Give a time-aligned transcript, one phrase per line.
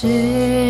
[0.00, 0.69] 谁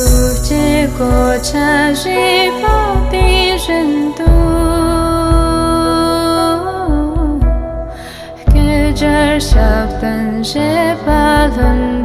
[0.00, 2.66] 苦结果，茶水不
[3.10, 4.24] 比人多；
[8.46, 8.56] 苦
[8.94, 9.58] 茶少，
[10.00, 10.58] 但是
[11.04, 11.10] 不
[11.60, 11.99] 冷。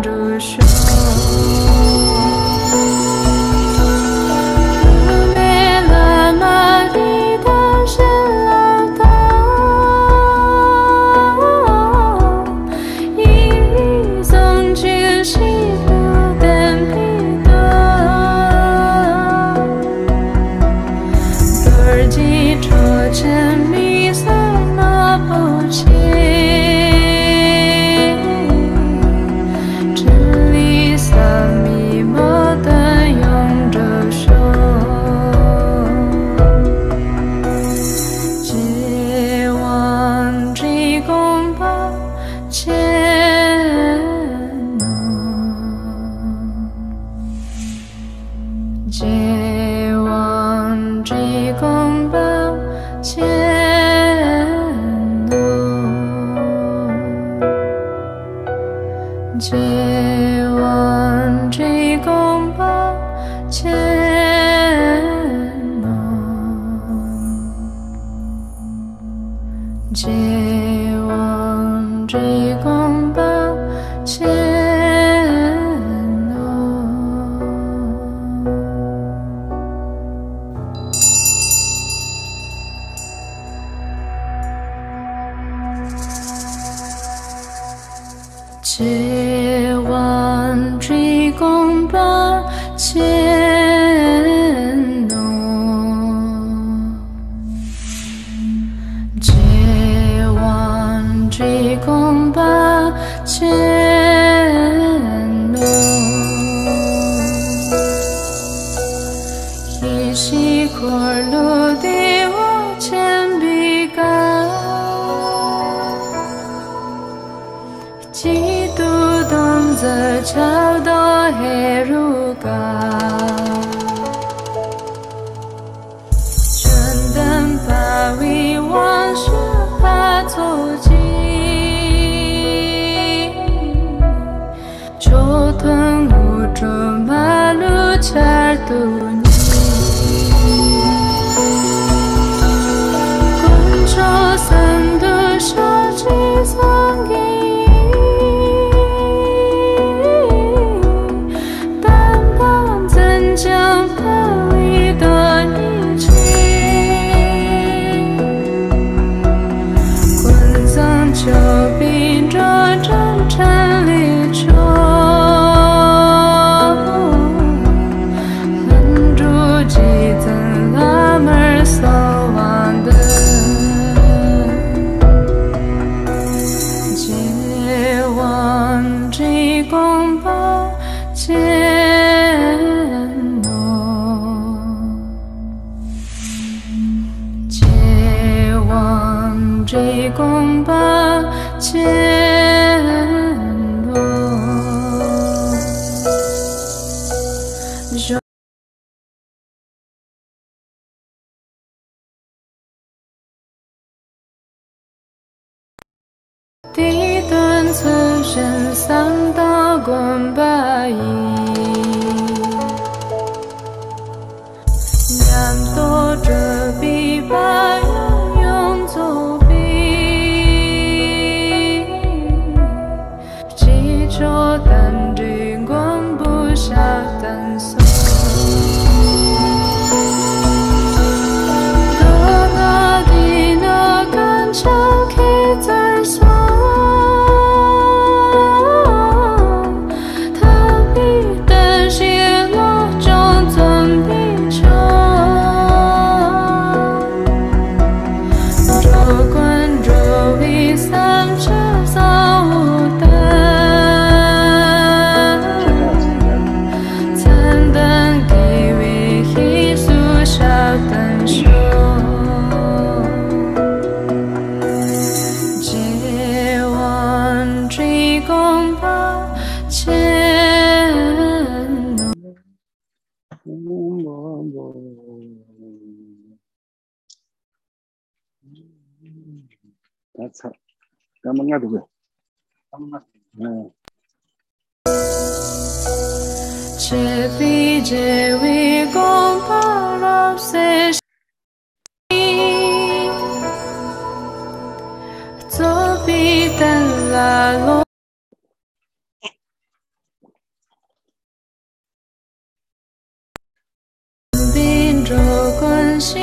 [306.00, 306.20] 喜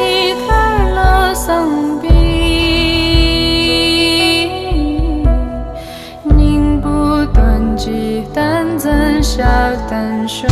[0.46, 2.08] 开了桑皮，
[6.24, 6.88] 凝不
[7.32, 9.44] 顿几担蒸，下
[9.88, 10.51] 担水。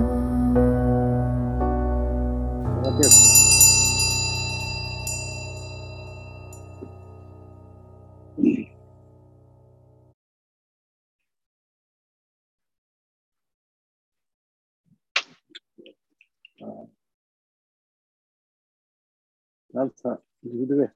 [19.81, 20.11] alza
[20.43, 20.87] libre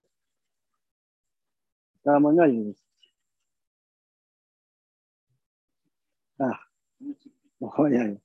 [2.03, 2.79] Tamamnya yunus.
[6.39, 6.59] Ah.
[7.61, 8.03] Oh ya.
[8.05, 8.17] ya.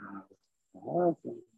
[0.00, 0.24] Ah,
[0.74, 1.49] awesome.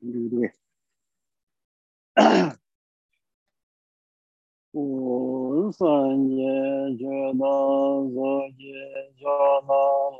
[0.00, 0.48] 이르르
[4.72, 6.42] 우선예
[7.00, 8.62] 저다서예
[9.20, 10.16] 저나라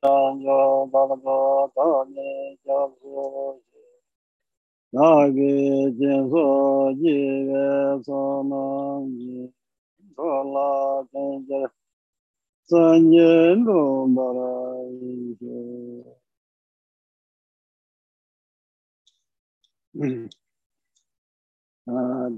[0.00, 3.60] 단요 바바고 다네 저고
[4.92, 9.48] 나게 진소 예외 소망이
[10.16, 11.66] 돌라 전제
[12.64, 15.44] 선년로 바라이제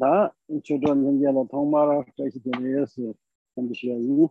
[0.01, 0.33] 다
[0.63, 3.15] chudon yengela thongmara chaisi tene yesu
[3.55, 4.31] kandishiya yingu.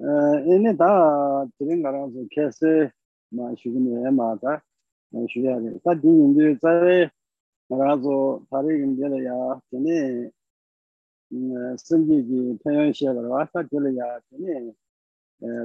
[0.00, 2.92] Ene da tirin garanzo kese
[3.30, 4.62] ma shugini e ma da
[5.26, 5.78] shuya re.
[5.82, 7.12] Ta di yindu zare
[7.70, 10.32] garanzo tari yengela ya tene
[11.76, 14.74] singi ki tenyon shiya garwa ta jele ya tene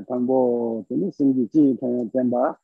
[0.05, 2.59] tangbo tene singi ki tenyon tenba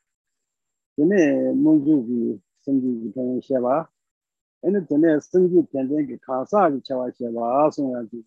[0.94, 3.88] tene mungu ki 승기 편에 셔봐
[4.64, 8.24] 얘는 전에 승기 편에 그 가사기 쳐와 셔봐 송야지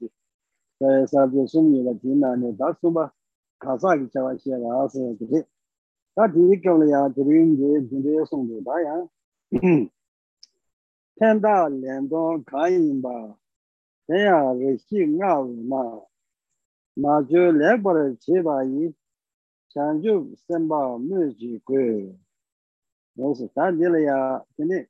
[0.80, 3.12] 그래서 그 숨이가 지나네 다 숨바
[3.60, 5.44] 가사기 쳐와 셔봐 송야지
[6.16, 9.08] 다 뒤경이야 드림제 근데 송도 다야
[11.20, 13.36] 텐다 렌도 가인바
[14.08, 16.02] 내야 레시 나우마
[16.96, 18.94] 마저 레버를 제바이
[19.70, 22.16] 장주 셈바 므지고
[23.16, 24.88] 로스 단딜이야 근데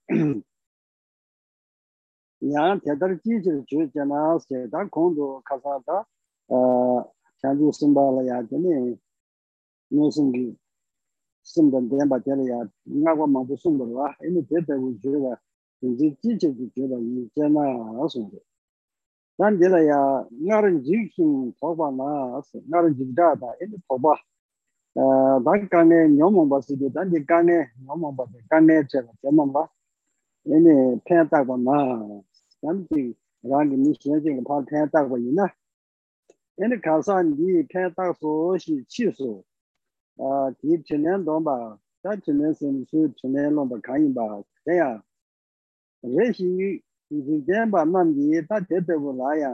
[2.53, 6.05] 양 대더지지 주잖아 세다 콘도 가사다
[6.47, 7.05] 어
[7.41, 8.95] 장주 심발이야 근데
[9.89, 10.55] 무슨기
[11.43, 15.37] 심던 된바 될이야 나고 마도 숨더라 이미 대대고 주가
[15.81, 17.59] 이제 지지지 주가 이제나
[18.03, 18.37] 아송데
[19.37, 24.15] 단딜이야 나른 지신 토바나 나른 지다다 이미 토바
[24.93, 29.63] dā kāne nyō mōmbā sīdhī, dā dī kāne nyō mōmbā sīdhī, kāne chēvā, chē mōmbā,
[30.45, 31.77] yēne tēn tākwa mā,
[32.61, 33.15] dāng dī
[33.49, 35.49] rāngi mī shēn chēngi pā tēn tākwa yīnā,
[36.61, 39.31] yēne kāsā dī tēn tāk sō shī chī sō,
[40.61, 41.57] dī chēnēn dōmbā,
[42.05, 44.27] dā chēnēn sēm sū chēnēn lōmbā kāyīn bā,
[44.69, 44.91] tēyā,
[46.05, 46.51] rē shī
[47.09, 49.51] yī dēn bā nām dī, dā tē tē wū lā yā,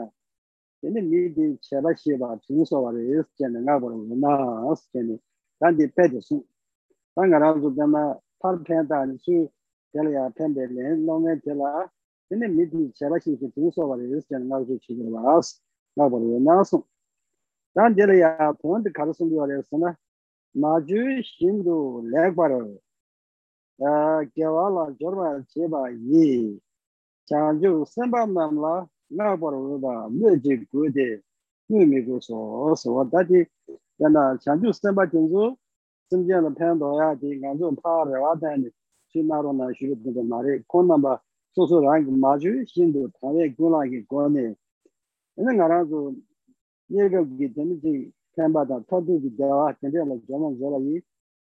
[0.84, 4.76] yēne mī dī chēvā shī bā, chīng sō bā rē, sēnē ngā bā rō, nā
[4.84, 5.16] sēnē,
[5.60, 6.42] 단디 페데스
[7.14, 8.18] 당가라도 담아.
[8.40, 9.48] 파르펜다니 시
[9.92, 11.90] 델야 펜데레 농에 델라.
[12.28, 15.60] 근데 미디 제바시 그 중소바레스 장나고 치기라스
[15.94, 16.78] 나버로 나스
[17.74, 19.96] 난 델야 본드 가르슨 요레스나
[20.52, 22.78] 마주 신도 렉바로
[23.84, 26.58] 아 개와라 저마 제바 이.
[27.26, 31.20] 장주 선밤남라 나버로다 므지 고데
[31.68, 32.74] 므미고소.
[32.76, 33.44] 소다디
[34.00, 35.58] yana chanchu senpa jinzu
[36.10, 38.70] simjian la pendo ya di nganzu paa rewa tani
[39.08, 41.22] shi naro na shuru dhunga mare kon namba
[41.54, 44.56] susu rangi maju shindu tawe gula ki goni
[45.36, 46.16] yana nga ranzu
[46.90, 51.02] nyega ki dhani tenpa dan todu ki dewa tenpe la gyaman zola yi.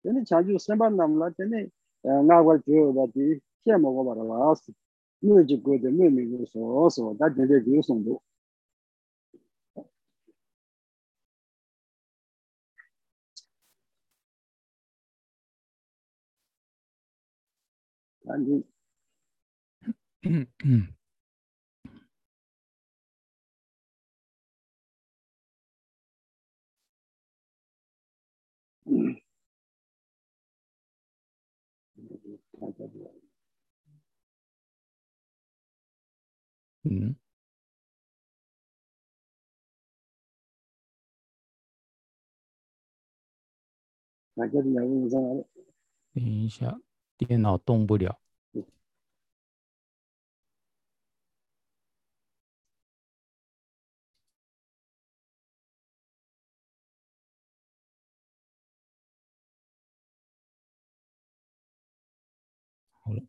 [0.05, 1.71] Tani chanchu senpa namla tani
[2.05, 4.63] e, nga kwa juyo da di shen mo kwa bara laas
[5.23, 7.63] nyo ji go de nyo mi go so so da tenpe
[18.25, 18.65] 赶紧。
[20.23, 20.47] 嗯。
[20.65, 20.95] 嗯。
[36.85, 37.15] 嗯。
[44.35, 45.45] 那个两个上来了。
[46.15, 46.81] 等一下，
[47.25, 48.19] 电脑动不了。
[63.05, 63.23] 好了。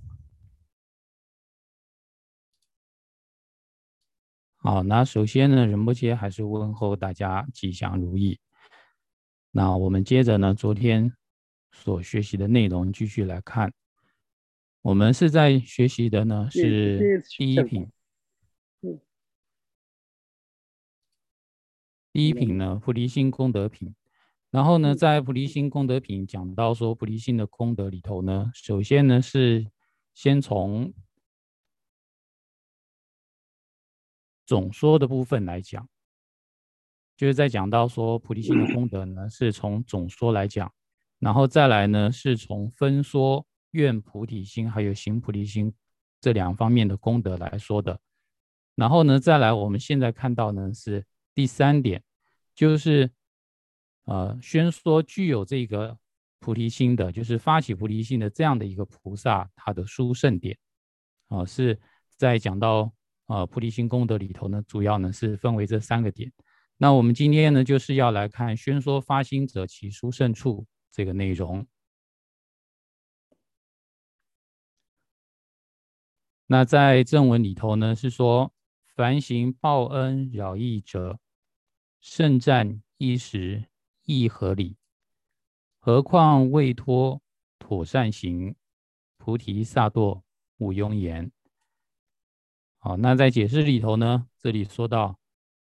[4.68, 8.38] 好，那首先呢，仁波切还是问候大家吉祥如意。
[9.50, 11.10] 那我们接着呢，昨天
[11.72, 13.72] 所学习的内容继续来看。
[14.82, 17.90] 我们是在学习的呢是第一品。
[22.12, 23.94] 第一品呢，菩提心功德品。
[24.50, 29.66] 然后呢，在菩提心功德品讲到说菩提心的功德里头呢，首先呢是
[30.12, 30.92] 先从
[34.48, 35.86] 总说的部分来讲，
[37.18, 40.72] 就是在讲到说菩提心的功德呢是从总说来讲，
[41.18, 45.74] 然后再来呢是从分说愿菩提心还有行菩提心
[46.20, 48.00] 这两方面的功德来说的，
[48.74, 52.02] 然后呢再来我们现在看到呢是第三点，
[52.54, 53.10] 就是。
[54.10, 55.98] 呃，宣说具有这个
[56.38, 60.56] 菩提心的，就是发起菩提心的这样的一个菩萨，他的殊胜点，
[61.26, 61.78] 啊，是
[62.16, 62.90] 在讲到
[63.28, 66.30] 呃菩提心功德里头呢，主要呢是分为这三个点。
[66.76, 71.66] 那我们今天呢，就是要来看宣说发心者其殊胜处这个内容。
[76.46, 78.52] 那在正文里头呢，是说
[78.96, 81.18] 凡行报恩饶益者。
[82.00, 83.64] 圣战一时
[84.04, 84.76] 亦合理，
[85.80, 87.20] 何况未脱
[87.58, 88.54] 妥善行，
[89.16, 90.22] 菩提萨埵
[90.58, 91.32] 毋庸言。
[92.88, 95.18] 好，那在解释里头呢，这里说到，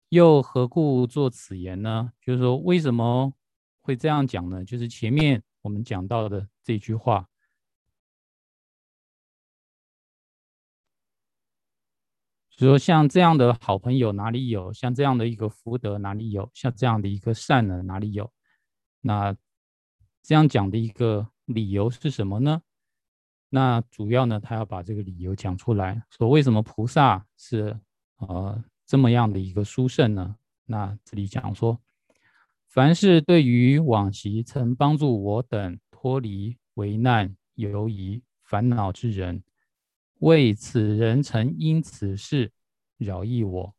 [0.08, 2.10] 又何故作此言呢？
[2.22, 3.34] 就是说，为什么
[3.82, 4.64] 会这样讲呢？
[4.64, 7.28] 就是前面我们讲到的这句话。
[12.48, 14.72] 说像这样的好朋友哪里有？
[14.72, 16.50] 像这样的一个福德哪里有？
[16.54, 18.32] 像这样的一个善呢哪里有？
[19.02, 19.36] 那
[20.22, 22.62] 这样讲的一个理由是什么呢？
[23.54, 27.78] 那主要呢，他要把这个理由讲出来，说为什么菩萨是
[28.16, 30.36] 呃这么样的一个殊胜呢？
[30.64, 31.78] 那这里讲说，
[32.66, 39.42] 凡是对于往昔曾帮助我等脱离危难、犹疑、烦恼之人。
[40.20, 42.52] 为此人曾因此事
[42.96, 43.74] 饶益我，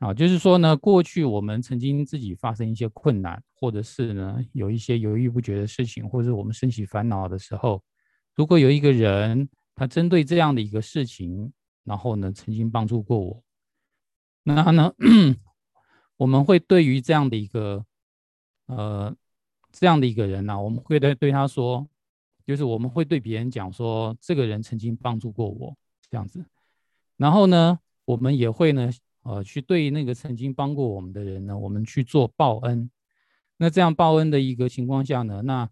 [0.00, 7.80] 啊，就是说呢，过去我们曾经自己发生一些困难，或者是呢有一些犹豫不决的事情，或者是我们升起烦恼的时候，
[8.34, 11.52] 如果有一个人他针对这样的一个事情，
[11.84, 13.42] 然后呢曾经帮助过我，
[14.42, 14.92] 那呢
[16.16, 17.84] 我们会对于这样的一个
[18.66, 19.14] 呃
[19.72, 21.88] 这样的一个人呢，我们会对对他说。
[22.46, 25.74] 就是我们会对别人讲说，这个人曾经帮助过我
[26.10, 26.44] 这样子，
[27.16, 28.90] 然后呢，我们也会呢，
[29.22, 32.90] 呃，去对那个曾经帮过我们的人呢，我们去做报恩。
[33.56, 35.66] 那这样报恩的一个情况下呢，那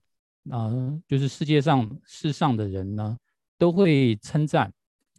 [0.50, 0.70] 啊，
[1.07, 3.16] 就是世界上世上的人呢，
[3.59, 4.72] 都会称赞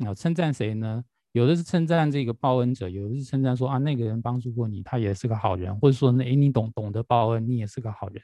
[0.06, 1.04] 啊，称赞谁呢？
[1.32, 8.22] 有的是称赞这个报恩者，有的是称赞说啊，那个人帮助过你，他也是个好人，或者说呢，哎，你懂懂得报恩，你也是个好人，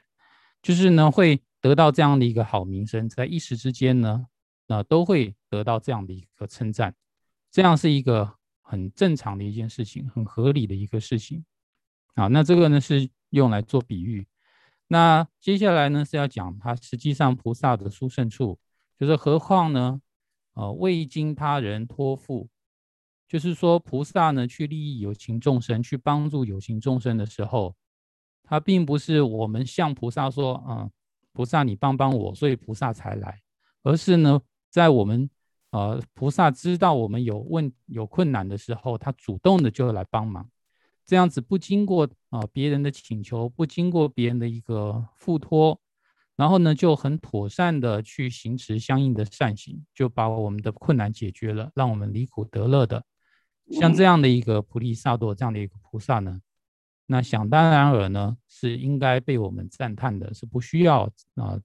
[0.62, 1.40] 就是呢会。
[1.62, 4.24] 得到这样的一个好名声，在一时之间呢，
[4.66, 6.94] 那都会得到这样的一个称赞，
[7.50, 8.32] 这样是一个
[8.62, 11.44] 很正常的一件事情，很合理的一个事情。
[12.14, 14.26] 啊，那这个呢是用来做比喻。
[14.92, 18.58] 那接下来呢是要讲他实际上菩萨的殊胜处，
[18.98, 20.00] 就是何况呢，
[20.54, 22.48] 呃，未经他人托付，
[23.28, 27.76] 就是说菩萨呢去利益有情众生，去帮助有情众生的时候，
[28.42, 30.90] 他并不是我们向菩萨说，嗯。
[31.32, 33.40] 菩萨，你帮帮我，所以菩萨才来。
[33.84, 35.30] 而是呢，在我们
[35.70, 40.50] 呃菩萨知道我们有问有困难的时候，他主动的就来帮忙。
[41.10, 45.80] 这样子不经过啊别人的请求，不经过别人的一个付托，
[46.36, 53.04] 然后呢就很妥善的去行持相应的善行，就把我们的困难解决了，让我们离苦得乐的。
[53.72, 56.40] 像这样的一个菩提萨埵这样的一个菩萨呢。
[57.06, 61.60] 那想当然尔呢，是应该被我们赞叹的，是不需要啊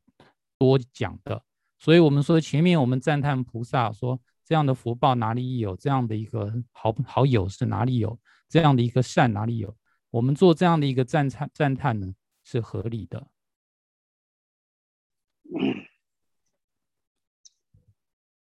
[0.57, 1.43] 多讲的。
[1.77, 9.75] 所以，我们说前面我们赞叹菩萨说这样的福报哪里有，这样的一个好好友是哪里有，这样的一个善哪里有？
[10.11, 13.27] 我们做这样的一个赞叹赞叹呢，是合理的。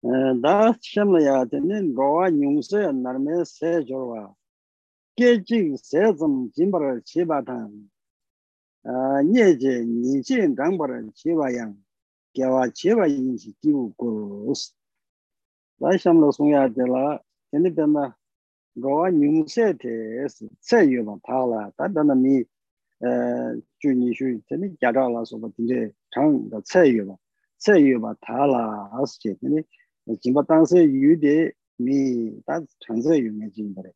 [0.00, 1.44] 嗯，那什么呀？
[1.44, 4.34] 今天我啊，用水那里面洗脚哇，
[5.14, 7.88] 干净洗怎么进不了七八趟？
[8.82, 11.78] 呃，年纪年纪长不了七八样，
[12.32, 14.52] 给我七八样是丢过了。
[15.76, 16.66] 那什么东送呀？
[16.66, 18.16] 对了，今天别了。
[18.76, 20.26] gowa nyungse te
[20.60, 22.40] tse yu ma pala ta dana mi
[23.00, 27.16] eh, ju ni shu tani gyadra la soba tinte chang da tse yu ma
[27.58, 29.64] tse yu ma tala as che tani
[30.22, 33.92] jimba tangse yu de mi ta changse yu me jimbare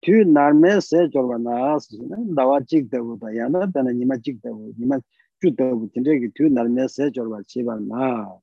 [0.00, 1.88] tu narme se jorwa na as
[2.36, 5.02] dawa chik dawu da yana dana nima chik dawu nima
[5.42, 8.38] chu dawu tinte ki tu narme se jorwa chiba na.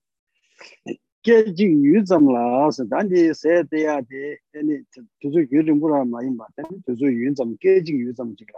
[1.26, 4.38] 깨지 유점라.서 단지 세대야 돼.
[4.56, 4.80] 아니
[5.20, 6.64] 두주 유림부라 많이 맞다.
[6.86, 8.54] 두주 유점 깨지 유점 지라.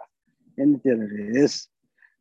[0.60, 1.70] 엔테레스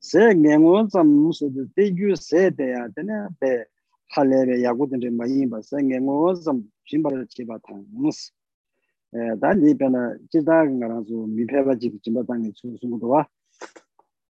[0.01, 3.65] 세 맹원 점무서 대주 세대야 되네 배
[4.11, 8.31] 할레베 야구든지 많이 봐.서 맹원 점 신발을 집었다 무스
[9.15, 13.27] 에 단지 변화 지다는 거라서 미패바 집 집었다는 추수도 와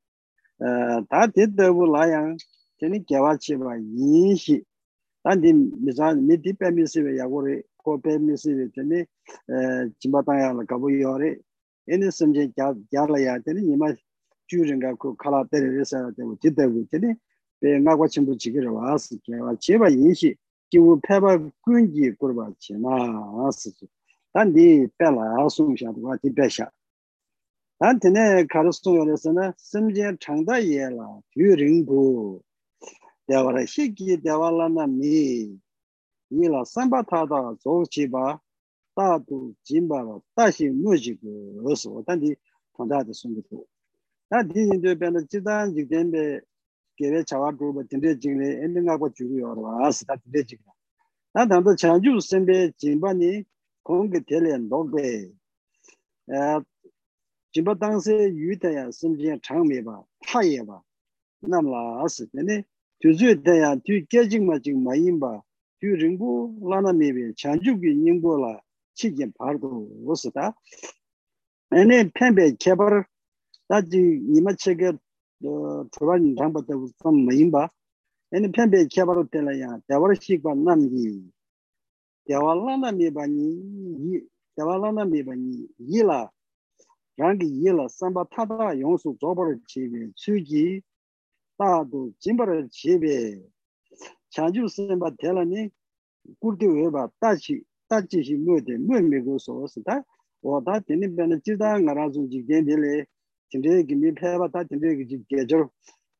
[0.61, 2.37] 어 다들 더불 라양
[2.79, 4.63] 저는 개와치 봐 인시
[5.23, 9.06] 단디 미산 미디 페미스베 야고레 코페 미시베 테니
[10.00, 11.38] 지마타야라 가보요레
[11.86, 12.50] 에네 섬제
[12.90, 13.94] 갸라야 테니 니마
[14.48, 17.14] 주른가 그 칼라테레레사 테고 지대고 테니
[17.60, 20.34] 베 나과 친구 지기를 와스 개와 제바 인시
[20.68, 22.90] 기우 페바 군지 거바 지나
[23.46, 23.70] 아스
[24.32, 26.68] 단디 빼라 숨샤도 와 디베샤
[27.78, 32.42] 단테네 가르스토요레스나 섬제 창다예라 주링부
[33.28, 35.56] 대와라 시기 대와라나 미
[36.30, 38.40] 이라 삼바타다 조치바
[38.94, 42.34] 다도 진바라 다시 무지고 어서 단디
[42.76, 43.66] 통다도 숨고.
[44.30, 46.40] 나 디인도 변의 지단 지된베
[46.96, 50.62] 게레 자와도 버튼데 지네 엔딩하고 주요 와서 다 근데 지나
[51.34, 53.44] 나 담도 장주 선배 진바니
[53.82, 55.00] 공게 될래 노베
[56.30, 56.60] 에
[57.52, 60.82] 진바 당세 유대야 선비야 장미바 타예바.
[61.42, 62.64] 남라스 되네.
[63.00, 65.42] 주주대야 뒤 깨진 마징 마인바
[65.80, 68.60] yu rinpo lana mewe chanchuki nyingpo la
[68.94, 69.68] chikin pardo
[70.04, 70.54] wosi ta
[71.70, 73.06] ane penpe kebar
[73.68, 74.00] daji
[74.32, 74.98] nima cheke
[75.92, 77.70] turani rangpa te usam mayinba
[78.32, 81.32] ane penpe kebar tela ya dewar shikwa namgi.
[82.26, 84.20] Dewa lana mewa ni
[84.56, 86.28] dewa lana mewa ni yi la
[87.18, 90.82] rangi yi la samba tata yonsu zobar chewe tsuki
[91.58, 93.44] tado jimbar chewe.
[94.36, 95.70] chanchu senpa tela ni
[96.40, 100.04] kurdi weba tachi, tachi shi mwe de, mwe me go so se ta
[100.44, 103.06] oda teni pena chida nga ranzu jik den dele
[103.50, 105.68] tende ki mi pheba ta tende ki jik gejor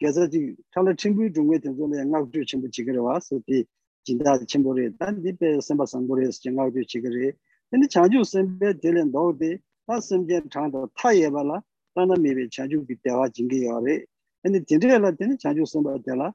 [0.01, 3.67] geza jik chala chimbu chungwe tenzo le nga kutu chimbu chigare wa se ti
[4.05, 7.37] jinda chimbu re ta di pe senpa sangbo re se nga kutu chigare
[7.71, 11.63] teni chanchu senpa tela ndo de ta senpa changda ta yeba la
[11.95, 14.07] tanda mebe chanchu ki dewa jingi yaw re
[14.43, 16.35] teni tende la teni chanchu senpa tela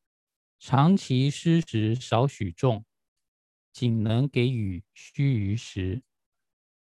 [0.63, 2.85] 长期施食少许众，
[3.73, 6.03] 仅能给予须臾时；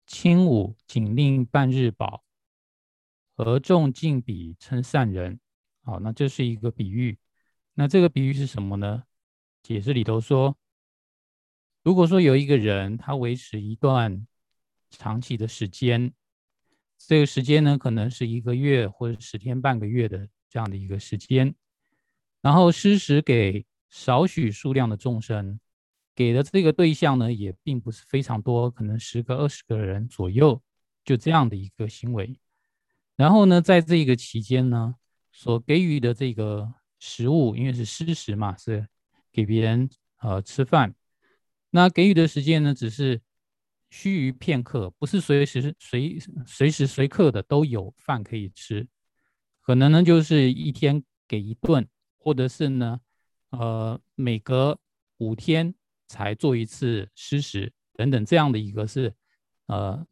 [0.07, 2.25] 轻午仅令半日饱，
[3.37, 5.39] 而众尽彼称善人。
[5.83, 7.19] 好，那这是一个比喻。
[7.75, 9.05] 那这个比喻是什么呢？
[9.63, 10.57] 解释里头说，
[11.83, 14.27] 如果说有一个人，他维持一段。
[14.91, 16.15] 长期的时间，
[16.97, 21.55] 这个时间呢，可能是一个月或者十天半个月的这样的一个时间，
[22.41, 25.59] 然后施食给少许数量的众生，
[26.15, 30.63] 给的这个对象呢，也并不是非常多，可能十个二十个人左右，
[31.05, 32.39] 就这样的一个行为。
[33.17, 34.95] 然后呢，在这个期间呢，
[35.33, 38.87] 所给予的这个食物，因为是施食嘛，是
[39.33, 40.95] 给别人呃吃饭，
[41.71, 43.21] 那给予的时间呢，只是。
[43.91, 48.87] 须臾片刻，不是随时随随时随刻的都有饭可以吃，
[49.63, 53.01] 可能呢就是一天给一顿，或者是呢，
[53.51, 54.79] 呃，每隔
[55.19, 55.75] 五天
[56.07, 59.15] 才做一次施食等等这样的一个是，
[59.67, 60.07] 呃，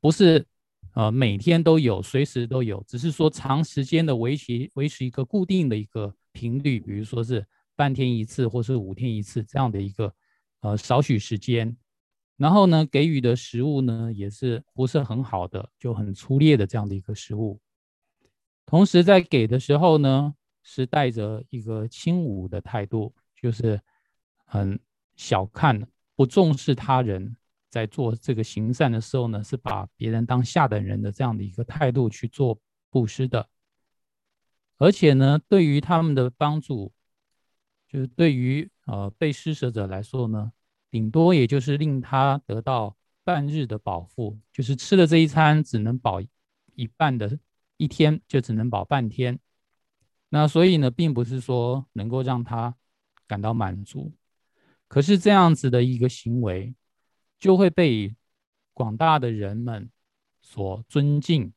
[0.00, 0.46] 不是
[0.94, 10.14] 呃每天都有，随时都有，只是说长时间的维持维持一个固定的一个频率，比如说是半天一次，或是五天一次这样的一个
[10.60, 11.76] 呃少许时间。
[12.36, 17.60] 然后呢，给予的食物呢也是不是很好的，就很粗劣的这样的一个食物。
[18.64, 23.80] 同时在给的时候呢，是带着一个轻侮的态度，就是
[24.44, 24.78] 很
[25.16, 27.36] 小看、不重视他人，
[27.68, 33.48] 在做这个行善的时候呢，是把别人当下等人的这样的一个态度去做布施的。
[34.76, 36.92] 而且呢，对于他们的帮助，
[37.88, 40.52] 就是对于呃被施舍者来说呢。
[40.92, 46.20] 顶多也就是令他得到半日的饱腹，就是吃了这一餐只能饱
[46.74, 47.38] 一半的
[47.76, 49.38] 一天，就只能饱半天。
[50.30, 52.74] 那所以呢，并不是说能够让他
[53.26, 54.14] 感到满足。
[54.88, 56.74] 可是这样子的一个行为，
[57.38, 58.14] 就会被
[58.72, 59.90] 广大的人们
[60.40, 61.52] 所尊敬，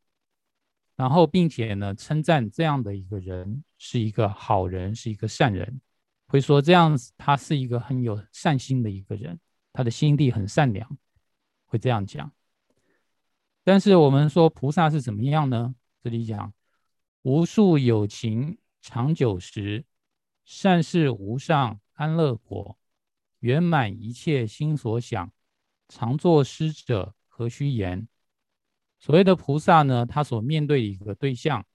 [0.96, 5.80] 然后并且呢称赞这样的一个人是一个好人，是一个善人。
[6.28, 9.40] 会说这样子，他是一个很有善心的一个人，
[9.72, 10.98] 他的心地很善良，
[11.66, 12.32] 会这样讲。
[13.64, 15.76] 但是我们说菩萨是怎么样呢？
[16.04, 16.52] 这里讲
[17.22, 19.86] 无数有情长久时，
[20.44, 22.78] 善事无上安乐果，
[23.40, 25.32] 圆满一切心所想，
[25.88, 28.10] 常作施者何须言？
[29.00, 31.66] 所谓的菩萨呢，他所面对的一个对象，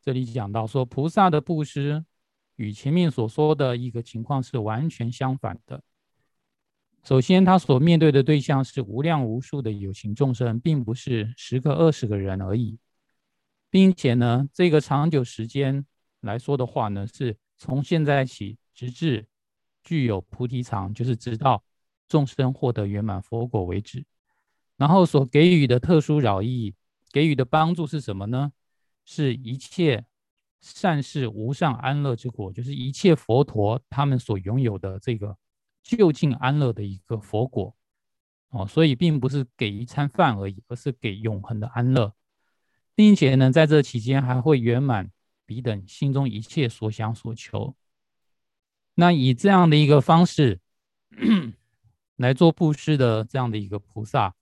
[0.00, 2.04] 这里讲到说菩萨的布施。
[2.56, 5.82] 与前面所说的一个情况是完全相反的。
[7.02, 12.78] 首先，他所面对的对象是无量无数的有情众生，并不是十个、二十个人而已，
[13.70, 15.84] 并且呢，这个长久时间
[16.22, 19.26] 来说的话呢，是从现在起直至
[19.84, 21.62] 具有菩提场，就是直到
[22.08, 24.04] 众生获得圆满佛果为止。
[24.76, 26.74] 然后所给予的特殊饶益，
[27.12, 28.52] 给予的帮助是什么呢？
[29.04, 30.04] 是一切
[30.60, 35.36] 善事无上安乐之果，就是一切佛陀他们所拥有的这个。
[35.84, 37.74] 就近安乐的一个佛果
[38.50, 42.14] 哦，所以并不是给一餐饭而已，而是给永恒的安乐，
[42.94, 45.10] 并且呢，在这期间还会圆满
[45.52, 47.76] 彼等心中一切所想所求，
[48.94, 50.58] 那以这样的一个方式
[52.16, 54.34] 来做布施的这样的一个菩萨，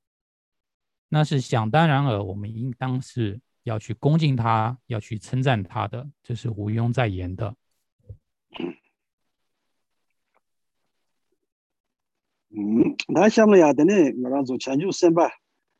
[1.08, 2.22] 那是想当然了。
[2.22, 7.56] 我们应当是要去恭敬他，要去称赞他的，这是毋庸再言的。
[12.50, 15.28] 嗯，那下面呀，等你我来做抢救生吧。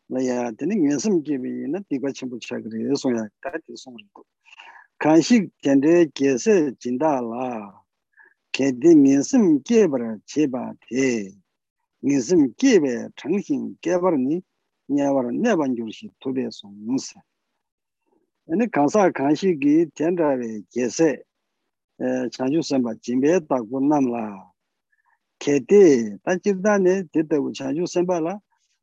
[0.09, 3.31] 那呀，等你原始革命，那地瓜吃不起来，给谁送呀？
[3.39, 4.27] 该谁送谁过？
[5.01, 7.73] 간식 견데 계세 진다라
[8.53, 11.33] 견데 민심 깨버 제바데
[12.01, 14.43] 민심 깨베 정신 깨버니
[14.89, 17.19] 냐버 내반줄시 두배소 무사
[18.51, 21.17] 아니 간사 간식이 된다베 계세
[22.33, 24.53] 장주 선바 진배 딱고 남라
[25.39, 28.39] 개데 단지다네 데다고 장주 선바라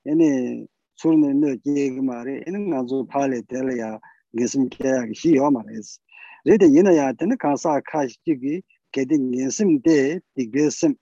[0.07, 3.99] 아니 소르네 너 얘기 말에 이는 가서 팔에 될야
[4.35, 6.06] 계심 계약 시요 말했어
[6.47, 8.53] rīdi yīna yā tēne kāsā kāshī kī
[8.95, 9.97] kēdi ngēsīm tē
[10.35, 10.93] tī gēsīm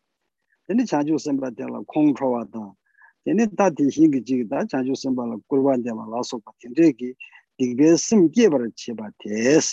[0.65, 2.63] tēne chāchū sēmbā tē la kōng chōwā tā
[3.27, 6.41] tēne tā tī hīngi chī kī tā chāchū sēmbā la kurwā tē la lā sō
[6.41, 7.11] pā tēndē kī
[7.61, 9.71] tī gēsīm kī par chī pā tēs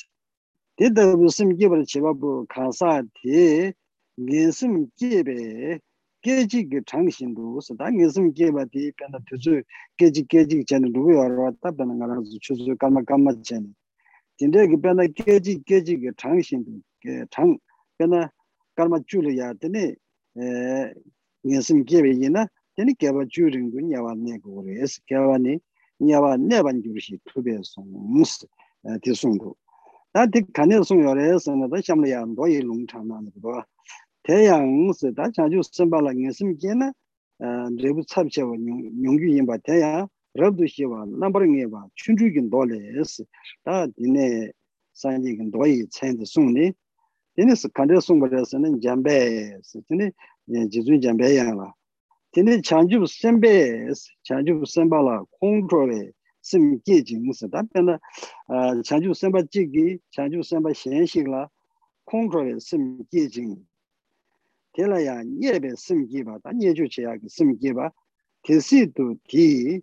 [0.76, 3.72] tē tā gēsīm kī par chī pā pū kāsā tē
[4.20, 5.40] ngēsīm kī bē
[6.22, 9.62] kēchī kī chāng shīn rū sā tā ngēsīm kī pā tī pēnā tū chū
[9.96, 13.32] kēchī kēchī kī chēni rū yā rā tā pēnā ngā rā chū chū kāma kāma
[13.40, 13.72] chēni
[14.36, 17.58] 진짜 기변나 계지 계지게 장신 게장
[17.98, 18.30] 변나
[18.76, 19.96] karma chuli yaa tani
[20.36, 20.94] e,
[21.44, 25.60] nyansim kiawe yina tani kiawa churingu nyawa nyaga uri es kiawa ni
[26.00, 28.46] nyawa nyaban gyurishi tube song mus
[28.84, 29.56] e, ti songdu
[30.12, 33.64] taa ti kani song yore sona taa shamla yaa ndoye longchang na nabdo
[34.24, 36.92] te yaa ngus taa chanchu sambala nyansim kiena
[37.76, 43.20] rebu tsab chewa nyongyu yinba te yaa rabdu shewa nambar ngewa chunchu gin dole es
[43.64, 44.52] ta dine
[44.92, 46.74] sanji gin doyi tsayin sungni
[47.36, 50.12] dine si kandre sungpa resa nan jambe es dine
[50.68, 51.72] jizun jambe yangla
[52.32, 58.00] dine chanjib senbe es chanjib senpa la kongcho le sim ge jing se ta pena
[58.82, 61.46] chanjib senpa jigi chanjib senpa shen shik la
[62.08, 63.56] kongcho le sim ge jing
[64.72, 67.92] tela ya nyebe sim ge ba ta nye ju che ya sim ge ba
[68.42, 69.82] tesi tu ti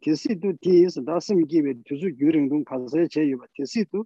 [0.00, 4.04] 디시도 디스 다스미 기베 두수 유링동 가서에 제유바 디시도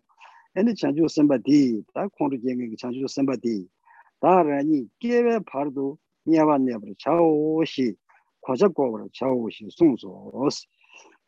[0.57, 3.67] 애니 장주 선바디 다 콘도 게미 장주 선바디
[4.21, 7.95] 다라니 게베 바르도 니아반냐브르 차오시
[8.41, 10.67] 고작고브르 차오시 송소스.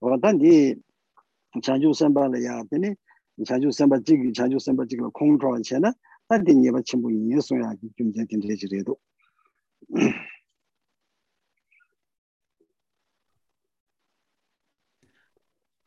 [0.01, 0.77] 원단디
[1.63, 2.95] 장주 선바라야 되니
[3.47, 5.93] 장주 선바 지기 장주 선바 지기 콘트롤 체나
[6.29, 8.97] 단디 니바 친구 인예 송야기 좀 제딘데지래도.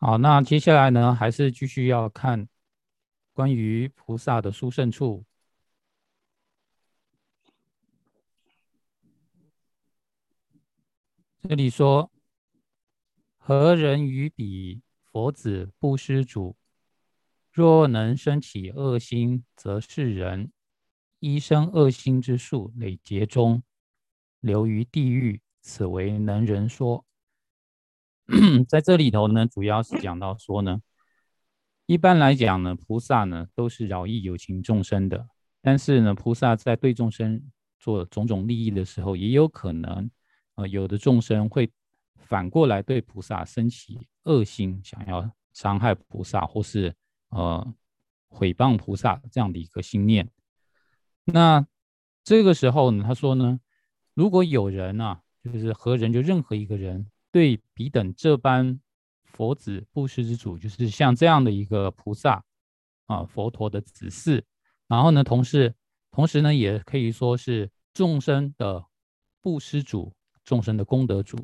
[0.10, 2.50] 好，那接下来呢，还是继续要看
[3.32, 5.24] 关于菩萨的殊胜处。
[11.48, 12.12] 这里说：
[13.38, 16.58] 何人于彼佛子不施主？
[17.52, 20.52] 若能生起恶心，则是人
[21.20, 23.62] 一生恶心之数累劫中
[24.40, 27.06] 流于地狱，此为能人说。
[28.70, 30.80] 在这里头呢，主要是讲到说呢，
[31.86, 35.28] 一般来讲呢，菩萨呢都是饶益有情众生的，
[35.62, 37.42] 但是呢，菩萨在对众生
[37.80, 40.10] 做种种利益的时候，也有可能，
[40.56, 41.70] 呃，有的众生会
[42.18, 46.94] 反过来对菩萨生起恶心，想要伤害菩萨，或是。
[47.32, 47.76] 呃，
[48.28, 50.28] 毁谤菩萨这样的一个心念，
[51.26, 51.64] 那
[52.24, 53.60] 这个时候呢，他说呢，
[54.16, 58.80] 如果有人啊，就是何人就任何一个人对彼等这般
[59.24, 62.44] 佛子布施之主，就是像这样的一个菩萨
[63.06, 64.42] 啊，佛陀的子嗣，
[64.88, 65.74] 然后呢，同时
[66.12, 68.86] 同时呢，也可以说是众生的
[69.42, 70.14] 布施主，
[70.44, 71.38] 众生的功德主，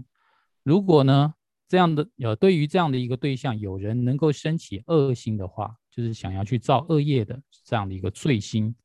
[0.63, 1.33] 如果呢。
[1.67, 8.75] 这样的呃，对于这样的一个对象，有人能够升起恶心的话，就是想要去造恶业的这样的一个罪心，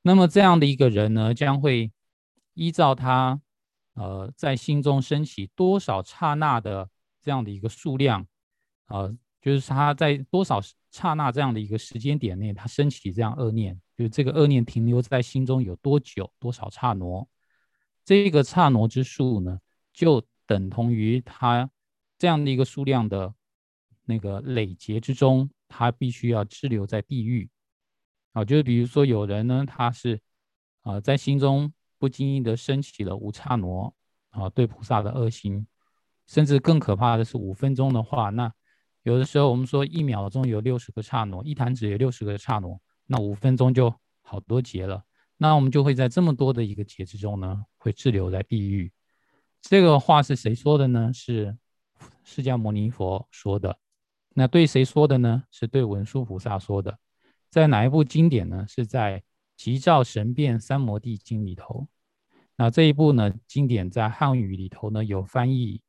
[0.00, 1.92] 那么这样的一个人呢，将会
[2.54, 3.38] 依照他
[3.96, 6.88] 呃在心中升起多少刹那的
[7.20, 8.24] 这样的一个数量，
[8.86, 17.28] 呃，就是他在多少刹那这样的一个时间点内，他升起这样恶念，就是这个恶念停留在心中有多久，多少刹那，
[18.04, 19.58] 这个刹那之数呢，
[19.92, 21.68] 就等同于他
[22.18, 23.34] 这样的一个数量的
[24.04, 27.50] 那个累劫之中，他必须要滞留在地狱。
[28.32, 30.20] 啊，就是比如说有人呢，他是
[30.82, 33.92] 啊在心中不经意的升起了无刹那
[34.30, 35.66] 啊对菩萨的恶心，
[36.26, 38.52] 甚至更可怕的是五分钟的话，那
[39.02, 45.04] 有的时候我们说一秒钟有六十个刹那，一弹指有六十个刹那，那五分钟就好多劫了。
[45.38, 48.90] 那我们就会在这么多的一个劫之中呢，会滞留在地狱。
[49.60, 51.12] 这个话是谁说的呢？
[51.12, 51.56] 是
[52.24, 53.78] 释迦牟尼佛说的。
[54.34, 55.44] 那对谁说的呢？
[55.50, 56.98] 是对文殊菩萨说的。
[57.50, 58.66] 在哪一部经典呢？
[58.68, 59.20] 是在
[59.56, 61.88] 《吉兆神变三摩地经》里头。
[62.56, 65.80] 那这一部呢，经典在汉语里头呢有翻译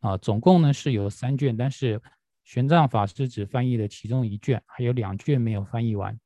[0.00, 2.00] 啊，总共呢是有三卷，但是
[2.44, 6.18] 玄奘法师只翻译了其中一卷，还有两卷没有翻译完。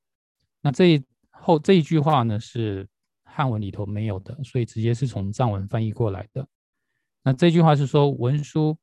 [0.61, 2.89] 那这后这一句话呢是
[3.24, 6.47] 汉文里头没有的，所以直接是从藏文翻译过来的。
[7.24, 8.76] 那这句话是说文殊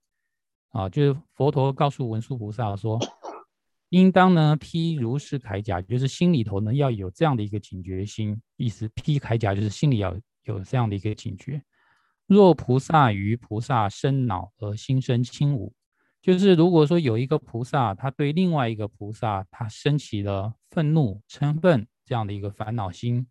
[0.69, 2.99] 啊，就是佛陀告诉文殊菩萨说。
[3.89, 8.39] 应当呢披如是铠甲，就是心里头呢要有这样的一个警觉心。
[8.55, 11.61] 意思披铠甲就是心里要有这样的一个警觉。
[12.27, 15.71] 若菩萨于菩萨生恼而心生轻侮，
[16.21, 23.25] 就是如果说有一个菩萨，他对另外一个菩萨，他升起了愤怒、嗔恨这样的一个烦恼心，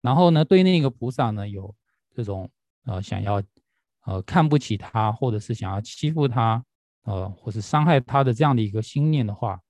[0.00, 1.72] 然后呢对那个菩萨呢有
[2.12, 2.50] 这种
[2.86, 3.40] 呃想要
[4.04, 6.64] 呃看不起他，或者是想要欺负他，
[7.04, 9.60] 呃或是伤害他的这样的一个心念的话。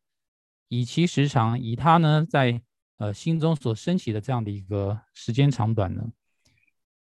[0.69, 2.61] 以其时长，以他呢在
[2.99, 6.11] 呃心中所升起的这样的一个时间长短呢，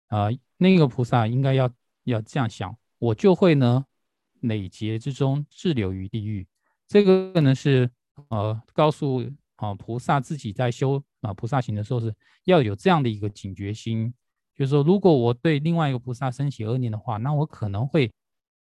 [0.07, 1.71] 啊，那个菩萨应该要
[2.05, 3.85] 要这样想，我就会呢
[4.41, 6.47] 累劫之中滞留于地狱。
[6.89, 7.91] 这个呢是
[8.29, 14.13] 呃告诉啊菩萨自己在修啊菩萨行的时候是要有这样的一个警觉心，
[14.57, 18.11] 就是说如果我对另外一个菩萨升起恶念的话，那我可能会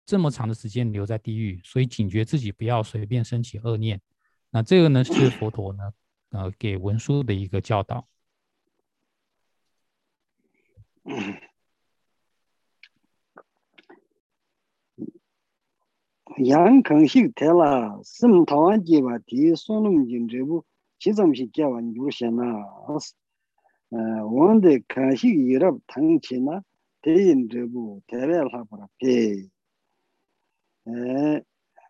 [0.04, 4.00] 这么长的时间留在地狱，所以警觉自己不要随便升起恶念。
[4.50, 5.92] 那这个呢是佛陀呢，
[6.30, 8.08] 呃，给文殊的一个教导。
[16.38, 19.18] 杨康熙提了，什么台湾节吧？
[19.18, 20.64] 第双龙经这部，
[20.98, 22.44] 其中是讲完就行了。
[23.90, 24.54] 呃，我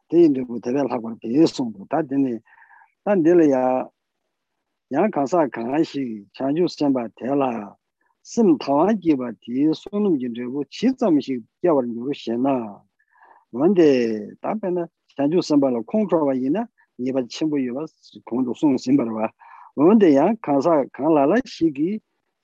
[0.09, 2.39] 대인 저 대별 하고 배송도 다 되네
[3.03, 3.87] 단 될이야
[4.93, 7.75] 양 가사 강한시 자주 선바 대라
[8.21, 12.81] 심 타완기 바디 손음 진저고 지점식 겨버린 거 신나
[13.51, 16.67] 원데 답변은 자주 선바로 콩크로와 이나
[16.97, 17.85] 이바 친구 이바
[18.25, 19.29] 공도 송 심바로 봐
[19.75, 21.99] 원데 양 가사 강라라 시기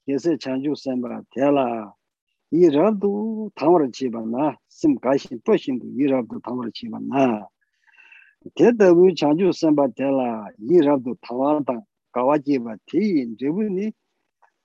[0.08, 1.94] 예세 자주 선바 대라
[2.52, 7.48] 이라도 타워를 집어나 심 가시 또신도 이라도 타워를 집어나
[8.55, 11.83] Te tabu chanchu sanpa tela yi rabdu tawa tang
[12.15, 13.93] kawa jeba te yin dribu ni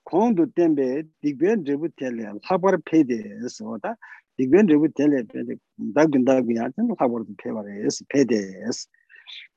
[0.07, 3.95] kondu tenbe dikben dribu tele labar pe de eso ta
[4.37, 5.55] dikben dribu tele pe de
[5.95, 8.37] dagun dagun ya ten labar pe war es pe de
[8.69, 8.87] es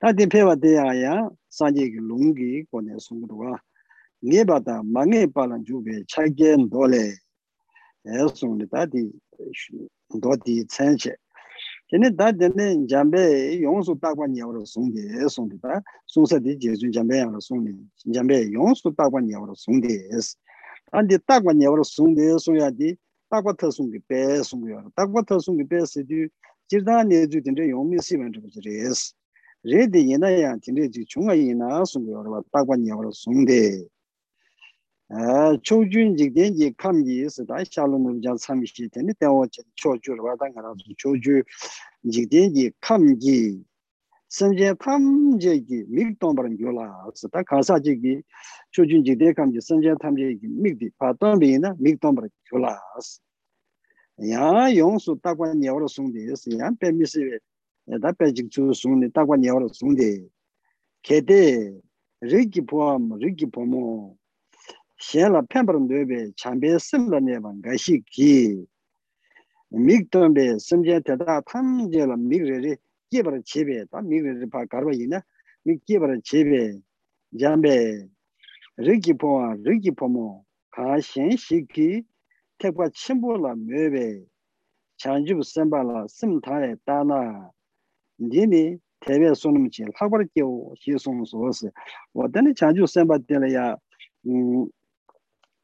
[0.00, 3.58] ta de pe wa de ya ya sanje ki lungi ko ne sung du wa
[4.24, 7.12] nge ba ta ma nge pa lan ju be cha gen do le
[8.04, 9.10] eso ni ta di
[10.08, 11.12] do di chen che
[11.94, 17.40] Tene da tene jambe yongsu takwa nyawara songde songde da songsa di jesun jambe yawara
[17.40, 17.70] songde
[18.06, 20.36] jambe yongsu takwa nyawara songde es.
[20.92, 22.98] Andi takwa nyawara songde songya di
[23.30, 24.90] takwa ta songge pe songge yawara.
[24.96, 26.28] Takwa ta songge pe se di
[26.68, 29.14] jirda ne zu tende yongmi sivan chabu zire es.
[29.62, 33.86] Re di yena ya tende di chunga yena songge yawara takwa nyawara songde.
[35.14, 39.30] chōjūn jīg dēn jī kāṁ jī sī tā shālu nūm jān sāmi shī tēni tēn
[39.30, 41.42] wā chēn chōjū rā tā ngā rā sū chōjū
[42.10, 43.62] jīg dēn jī kāṁ jī
[44.34, 48.14] sēn jē tāṁ jē jī mīg tōng param gyō lā sī tā kāsā jī gī
[48.74, 51.52] chōjūn jīg dēn kāṁ jī sēn jē tāṁ jē jī mīg dī pā tōng bī
[51.62, 53.22] na mīk tōng param gyō lā sī
[54.18, 57.22] yā yōng sū tā kwa nyā wā rā sūng dē sī yā pē mī sī
[57.26, 60.10] wē tā pē jīg chū sūng dē tā kwa nyā wā rā sūng dē
[61.02, 61.42] kē dē
[62.22, 63.82] rī kī pō mō rī kī pō mō
[64.98, 68.66] xéla pémparam dóibé chánbé simla néba ngāxi kī
[69.70, 72.72] mīg tómbé simjé tétá tām jéla mīg ré ré
[73.10, 75.20] kébara chébé tá mīg ré ré pā karwa yinā
[75.66, 76.80] mīg kébara chébé
[77.32, 78.08] jāmbé
[78.78, 81.88] rīki pōwa rīki pōmo kā xén xī kī
[82.62, 84.06] tēkwa chīmbō la mēbé
[84.98, 87.50] chánjib simba la sim tāyé tāna
[88.18, 91.70] ndini tēbé sōnum chī lakbar kio xī sōnum sōsi
[92.14, 93.66] wā tēne chánjib simba tēla ya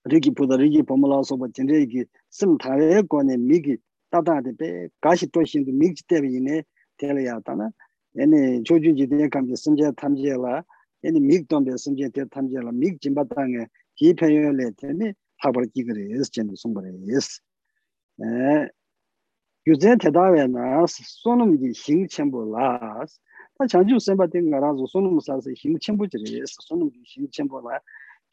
[0.09, 3.77] rīgī pūdā rīgī pōmulā sōpa jindrē kī sīm thārē kōne mīgī
[4.13, 4.69] tātā tē pē
[5.05, 6.63] kāshī tōshīn tu mīgī tēbi yinē
[7.01, 7.69] tēla yā tā na
[8.17, 10.63] yāni chōchū jī tē kāmbi sīmchē tamchē lā
[11.05, 13.67] yāni mīg tōmbē sīmchē tē tamchē lā mīg jimbā tā ngē
[14.01, 15.13] hī pēyō lē tēni
[15.45, 17.29] hāpar kī kī rē yēs jindrē sōmbar yēs
[19.69, 23.19] yu zē tē tā wē nā sōnum kī xīng chēmbō lās
[23.61, 26.57] tā chāngchū sēmbā tē ngā rā sō sōnum sā sē xīng chēmbō jī rē yēs
[26.65, 27.81] sōnum kī xīng chēmbō lā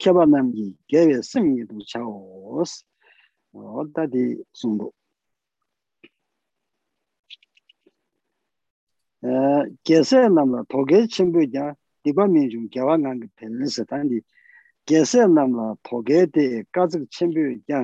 [0.00, 2.84] kyaba namgi gyawe sami du chaos.
[3.52, 4.92] Oda di sungdu
[9.84, 11.74] gyase e, namla toge chenpo kya
[12.04, 14.22] dikwa minchung gyawa nangi penlisa tandi.
[14.86, 17.80] Gyase namla toge de kazak chenpo kya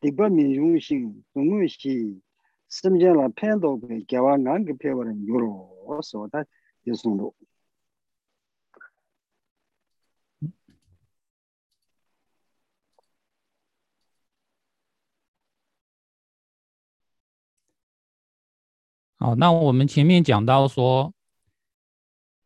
[0.00, 2.20] dikwa minchung shing dungu shi
[2.68, 3.78] simjala pendo
[4.08, 5.52] gyawa nangi pewaran yoro
[6.14, 6.44] oda
[6.82, 7.32] di sungdu
[19.18, 21.14] 好，那我们前面讲到说，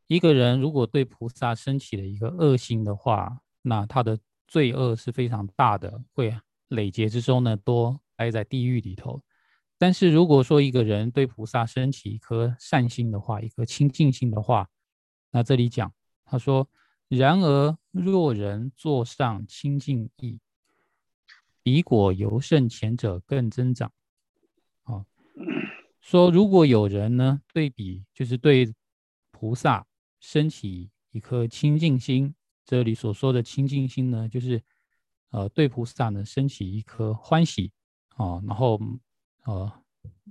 [0.06, 4.16] 一个人如果对菩萨升起了一个恶心的话，那他的
[4.46, 6.32] 罪恶是非常大的，会
[6.68, 9.20] 累劫之中呢多待在地狱里头。
[9.78, 14.68] 但是如果说一个人对菩萨升起一颗善心的话，一颗清净心的话，
[15.32, 15.92] 那这里讲
[16.24, 16.68] 他说：
[17.08, 20.38] 然而若人坐上清净意，
[21.64, 23.90] 彼果尤胜前者更增长。
[26.00, 28.74] 说如果有人呢对比，就是对
[29.30, 29.86] 菩萨。
[30.22, 32.34] 升起一颗清净心，
[32.66, 34.62] 这里所说的清净心呢，就是
[35.30, 37.72] 呃对菩萨呢升起一颗欢喜
[38.16, 38.78] 啊，然后
[39.46, 39.72] 呃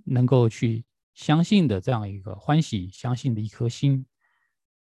[0.06, 4.06] 能够去相信的这样一个欢喜相信的一颗心，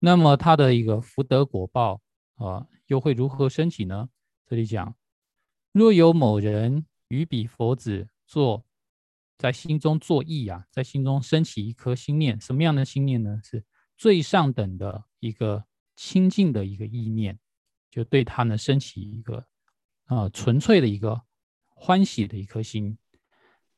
[0.00, 2.02] 那么他的一个福德果报
[2.34, 4.08] 啊又会如何升起呢？
[4.44, 4.92] 这里讲，
[5.70, 8.66] 若有某人与彼佛子做
[9.38, 13.40] 在心中作意啊，在心中升起一颗心念，什么样的心念呢？
[13.44, 13.64] 是。
[13.98, 15.64] 最上等的一个
[15.94, 17.38] 清净的一个意念，
[17.90, 19.46] 就对他呢升起一个
[20.04, 21.22] 啊纯粹的一个
[21.70, 22.98] 欢喜的一颗心。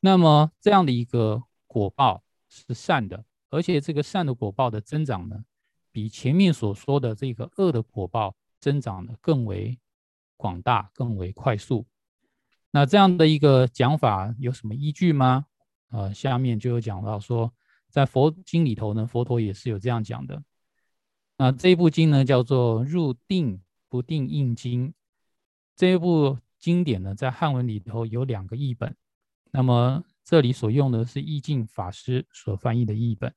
[0.01, 5.45] 那么这样的一个果报是善的，而且这个善的果报的增长呢，
[5.89, 9.79] 比前面所说的这个恶的果报增长的更为
[10.35, 11.87] 广大、更为快速。
[12.71, 15.45] 那这样的一个讲法有什么依据吗？
[15.89, 17.53] 呃，下面就有讲到说。
[17.91, 20.43] 在佛经里头呢，佛陀也是有这样讲的。
[21.39, 23.59] 那这一部经呢，叫做《入定
[23.89, 24.89] 不定印经》。
[25.75, 28.95] 这一部经典呢，在汉文里头有两个译本。
[29.49, 33.33] 那么这里所用的是意境法师所翻译的译本。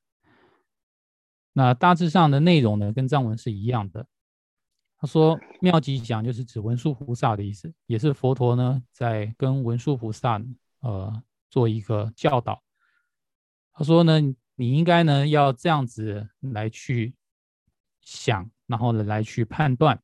[1.53, 4.05] 那大致上的内容呢，跟藏文是一样的。
[4.99, 10.39] 他说“妙吉祥”就是指文殊菩萨的意思，也是佛陀呢在跟文殊菩萨
[10.81, 11.23] 呃
[11.53, 12.63] 做一个教导。
[13.71, 14.19] 他说呢。
[14.55, 17.15] 你应该呢要这样子来去
[18.01, 19.99] 想，然后呢来去判断，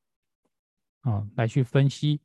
[1.01, 2.19] 啊，来去分析。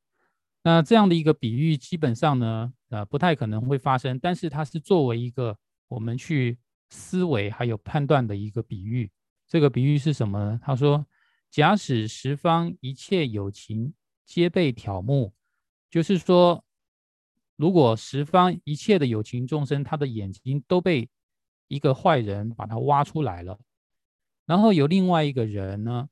[0.62, 4.18] 那这样的一个比喻，基本上呢，呃，不太可能会发生。
[4.18, 6.58] 但是它是作为一个我们去
[6.88, 9.12] 思维还有判断的一个比喻。
[9.46, 10.60] 这个比喻是什么呢？
[10.62, 11.06] 他说：
[11.50, 13.92] 假使十方一切有情
[14.24, 15.34] 皆被挑目，
[15.90, 16.63] 就是说，
[17.57, 21.09] 如果十方一切的有情众生，他的眼睛都被
[21.68, 23.59] 一个坏人把他挖出来了，
[24.46, 26.09] 然后有另外一个人呢，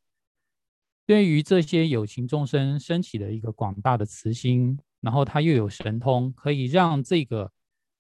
[1.05, 7.51] 对于这些有情众生升起了一个广大的慈心，然后他又有神通，可以让这个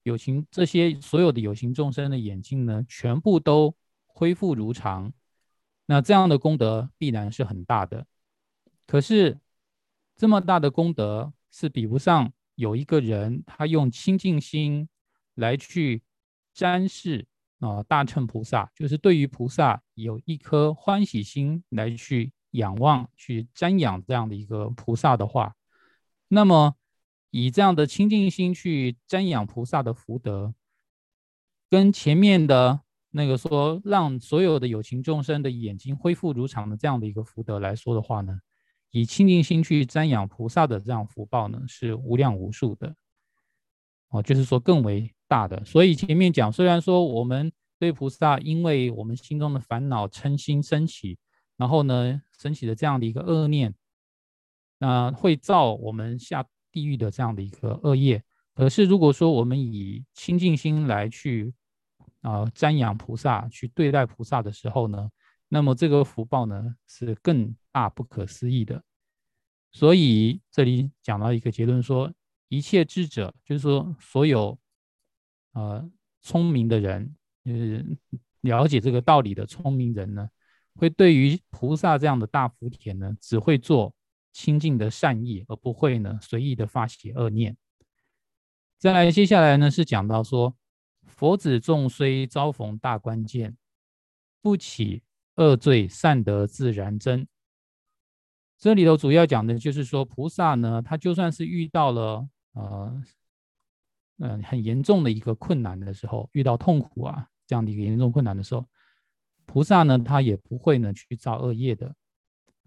[0.04, 3.74] 有情这些所有的有情众生的眼睛呢，全部都
[4.06, 5.12] 恢复如常。
[5.86, 8.06] 那这样的功德必然是很大的。
[8.86, 9.38] 可是
[10.16, 14.88] 这么大的功德是比不上有一个人他用清净心
[15.34, 16.02] 来去
[16.54, 17.26] 瞻视。
[17.62, 25.54] 啊，大乘菩萨就是对于菩萨有一颗欢喜心来去仰望、去瞻仰这样的一个菩萨的话，
[26.26, 26.74] 那么
[27.30, 30.52] 以这样的清净心去瞻仰菩萨的福德，
[31.70, 32.80] 跟前面的
[33.10, 38.40] 那个说让所有的有情众生的眼睛恢复如常的这样的一个福德来说的话呢，
[38.92, 42.94] 以清净心去瞻仰菩萨的这样福报呢，是无量无数的。
[44.10, 45.12] 哦，就是说更为。
[45.28, 51.16] 大的，所以前面讲，虽然说我们对菩萨，因为我们心中的烦恼嗔心升起，
[51.56, 53.74] 然后呢，升起了这样的一个恶念，
[54.76, 58.22] 那会造我们下地狱的这样的一个恶业。
[58.54, 61.54] 可是如果说我们以清净心来去
[62.20, 65.08] 啊瞻仰菩萨，去对待菩萨的时候呢，
[65.54, 68.82] 那么这个福报呢是更大不可思议的。
[69.70, 72.10] 所以这里讲到一个结论说，
[72.48, 74.58] 一切智者，就是说所有
[75.52, 75.86] 呃
[76.22, 77.84] 聪明的人，就是
[78.40, 80.26] 了解这个道理的聪明人呢，
[80.76, 83.94] 会对于菩萨这样的大福田呢，只会做
[84.32, 87.54] 清净的善意，而不会呢随意的发起恶念。
[88.78, 90.56] 再来，接下来呢是讲到说，
[91.04, 93.54] 佛子众虽遭逢大关键，
[94.40, 95.02] 不起
[95.36, 97.26] 恶罪，善德自然增。
[98.58, 103.02] 这里头主要讲的就是说，菩萨呢，他就算是遇到了呃，
[104.18, 108.64] 嗯，很严重的一个困难的时候，遇到痛苦啊这样的一个严重困难的时候，
[109.46, 111.94] 菩萨呢，他也不会呢去造恶业的，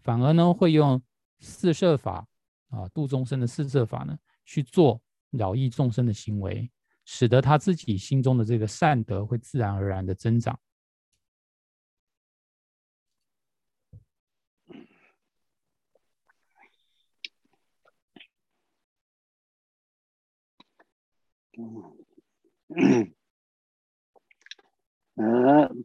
[0.04, 1.02] 反而呢会用
[1.40, 2.28] 四摄法
[2.70, 5.02] 啊度众生的四摄法呢去做。
[5.32, 6.72] 饶益众生的行为，
[7.04, 10.58] 使得他自己心中的这个善德会自然而然的增长。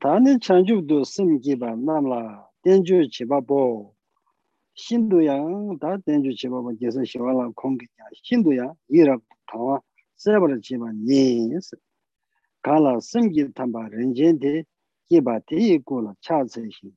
[0.00, 3.94] 다니 chanchubdu simgiba namla tenju chibabu
[4.74, 9.82] shinduyang da tenju chibabu jesa shiwala kongi ya shinduyang irak tawa
[10.16, 11.74] sebara chiba nyes
[12.62, 14.66] kala simgi tamba renjen de
[15.08, 16.92] kiba teyi kula cha tseshi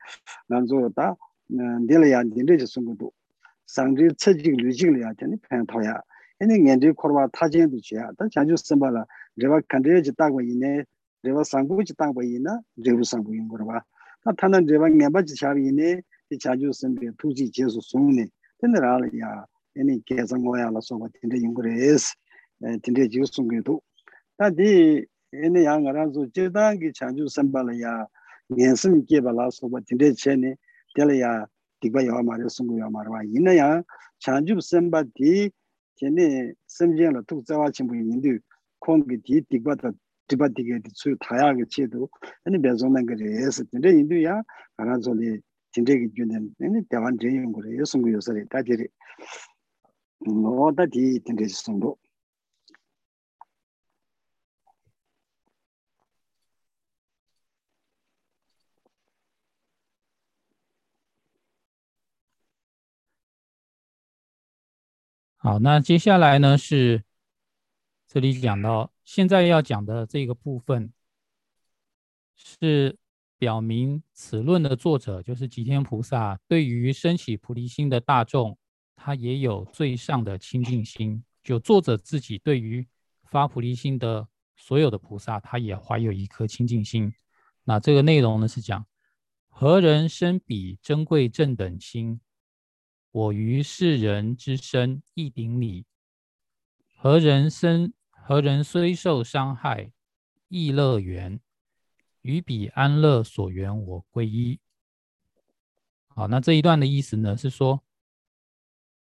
[0.48, 1.16] nan zo da
[1.48, 3.12] de le ya de le ji song gu
[3.66, 6.00] 상지 처직 류직을 해야 되니 팬토야
[6.42, 9.06] 얘네 년지 코르바 타진도 지야 다 자주 선발라
[9.40, 10.84] 제가 컨트리지 따고 있네
[11.24, 13.82] 제가 상부지 따고 있나 제가 상부 있는 거라
[14.24, 18.26] 다 타는 제가 녀바지 샤비 있네 이 자주 선비 투지 제수 송네
[18.61, 19.31] tende rāla ya
[19.77, 22.09] eni kēsā ngōyā la sōpa tende yungu rēs
[22.85, 23.77] tende jīg sōngi tō
[24.41, 24.69] tā tī
[25.45, 27.93] eni ya ngā rā sō jēdāng kī chāngchū sāmbā la ya
[28.53, 30.55] ngēnsam kēpa la sōpa tende chēni
[30.97, 31.31] tēla ya
[31.83, 33.69] tīkpa yawa mā rē sōngu yawa mā rā yinā ya
[34.25, 35.51] chāngchū sāmbā tī
[36.01, 38.37] tēne samjiān la tūk tsāwā chīmbu yindu
[38.81, 39.93] kōngi tī tīkpa tā
[40.31, 42.09] tīpa tīkē tī tsū tāyā kī chē tō
[42.49, 45.13] eni bēzō nā kī rēs tende yindu ya ngā rā sō
[45.77, 48.89] 你这个军人人家电话接应过来有什么有事的赶紧的
[50.31, 51.99] 我的第一天的送过
[65.37, 67.03] 好那接下来呢是
[68.07, 70.91] 这里讲到现在要讲的这个部分
[72.35, 72.97] 是
[73.37, 78.57] 表明此论的作者就是吉天菩萨，对于升起菩提心的大众，
[78.95, 81.23] 他也有最上的清净心。
[81.43, 82.85] 就作者自己对于
[83.23, 87.13] 发菩提心的所有的菩萨，他也怀有一颗清净心。
[87.63, 88.85] 那这个内容呢是讲
[89.47, 92.19] 何人生彼珍贵正等心？
[93.11, 95.85] 我于世人之身亦顶礼。
[96.95, 97.93] 何人生？
[98.09, 99.91] 何人虽受伤害，
[100.49, 101.39] 亦乐园？
[102.27, 104.59] 于彼安乐所缘，我归依。
[106.09, 107.81] 好，那这一段的意思呢，是说，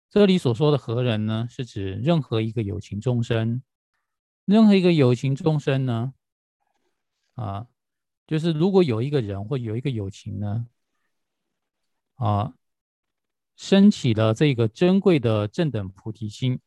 [0.09, 3.61] 这里所说的何人呢，是指任何一个有情众生，
[4.45, 6.13] 任何一个有情众生呢，
[7.33, 7.67] 啊，
[8.27, 10.67] 就是如果有一个人或有一个有情呢，
[12.15, 12.53] 啊。
[13.59, 16.59] 升起了这个珍贵的正等菩提心，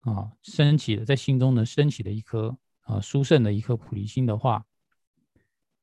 [0.00, 4.66] 啊，升起了在心中呢升起的一颗啊殊胜的一颗菩提心的话，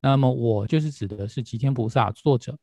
[0.03, 2.59] 那么我就是指的是吉天菩萨作者，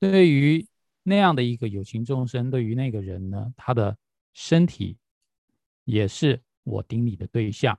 [0.00, 0.66] 对于
[1.02, 3.96] 那样的一个有情众生，对于那个人呢，他的
[4.32, 4.96] 身体
[5.84, 7.78] 也是我顶礼的对象。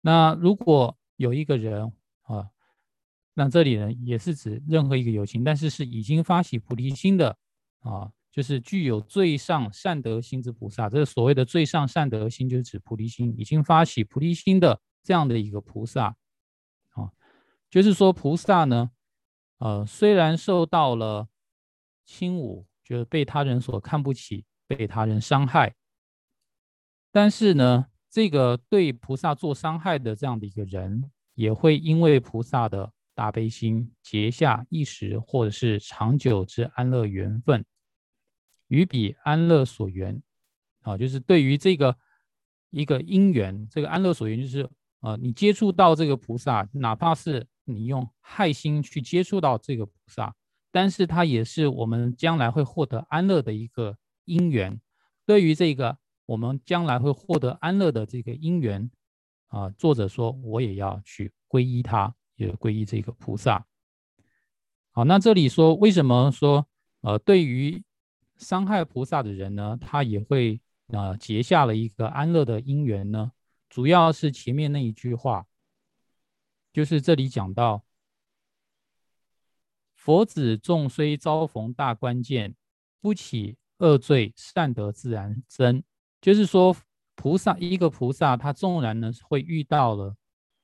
[0.00, 1.92] 那如果有一个人
[2.22, 2.48] 啊，
[3.34, 7.36] 那这里呢也是指任何一个有情，但是是已经发起菩提心的
[7.80, 8.10] 啊。
[8.30, 16.14] 就是具有最上善德心之菩萨，这所谓的最上善德心，就是指菩提心，已经发起菩提心的这样的一个菩萨，
[17.70, 18.90] 就是说菩萨呢，
[19.58, 21.28] 呃，虽然受到了
[22.04, 25.74] 轻侮，就是被他人所看不起，被他人伤害，
[27.12, 37.64] 但是呢，这个对菩萨做伤害的这样的一个人，也会因为菩萨的大悲心，结下一时或者是长久之安乐缘分。
[38.68, 40.22] 与彼安乐所缘，
[40.82, 41.96] 啊，就是对于这个
[42.70, 44.68] 一个因缘，这个安乐所缘，就是
[45.00, 50.34] 啊，你接触到这个菩萨，哪怕是你用害心去接触到这个菩萨，
[50.72, 54.80] 但是它也是我们将来会获得安乐的一个因缘。
[55.24, 58.90] 对于这个我们将来会获得安乐的这个因缘，
[59.48, 63.66] 啊，作者说我也要去皈依他，也皈依这个菩萨。
[64.90, 66.66] 好，那这里说为什么说
[67.02, 67.82] 呃，对于
[68.36, 73.32] 伤害菩萨的人呢，他也会啊结下了一个安乐的因缘呢。
[73.68, 75.46] 主要是前面那一句话，
[76.78, 77.84] 就是这里讲到，
[79.96, 82.54] 佛子众虽遭逢大关键，
[83.00, 85.82] 不起恶罪，善德自然增。
[86.20, 86.76] 就是说，
[87.16, 90.14] 菩萨一个菩萨，他纵然呢会遇到了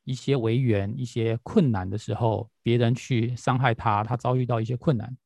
[0.04, 5.18] 一些违缘、一些困难的时候，别人去伤害他，他遭遇到一些困难。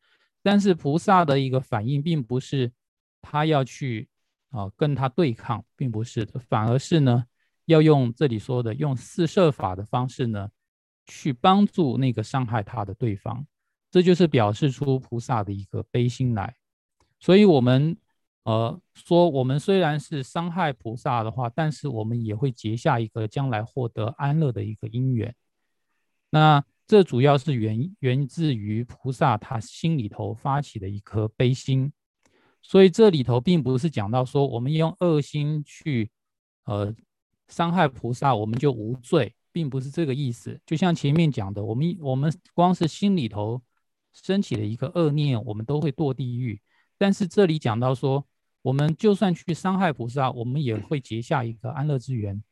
[0.43, 2.73] 但是菩萨的一个反应，并不是
[3.21, 4.09] 他要去
[4.49, 7.27] 啊跟他对抗，并不是的，反而是呢，
[7.67, 10.49] 要用这里说的用四摄法的方式呢，
[11.09, 13.45] 去帮助那个伤害他的对方，
[13.91, 16.55] 这就是表示出菩萨的一个悲心来。
[17.19, 17.97] 所以，我们
[18.45, 25.35] 呃说，我们虽然是伤害菩萨的话，但是我们也会结下一个将来获得安乐的一个因缘。
[26.31, 26.65] 那。
[26.91, 31.93] 这主要是源源自于菩萨他心里头发起的一颗悲心，
[32.63, 36.11] 所以这里头并不是讲到说我们用恶心去
[36.65, 36.97] 呃
[37.49, 40.61] 伤害菩萨，我们就无罪，并不是这个意思。
[40.67, 43.63] 就像前面讲的，我们我们光是心里头
[44.13, 46.61] 升起了一个恶念，我们都会堕地狱。
[46.97, 48.27] 但是这里讲到说，
[48.63, 52.43] 我们就算去伤害菩萨，我们也会结下一个安乐之缘，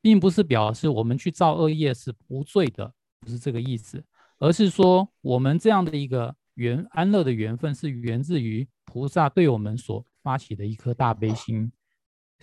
[0.00, 2.92] 并不是表示我们去造恶业是无罪的。
[3.20, 4.02] 不是这个意思，
[4.38, 11.70] 而是说我们这样的一个缘安乐的缘分，是源自于菩萨对我们所发起的一颗大悲心。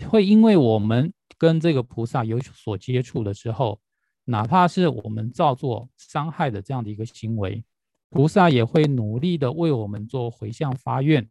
[0.08, 3.82] 会因为我们跟这个菩萨有所接触了之后，
[4.30, 7.64] 哪怕是我们造作伤害的这样的一个行为，
[8.10, 11.28] 菩萨也会努力的为我们做回向发愿，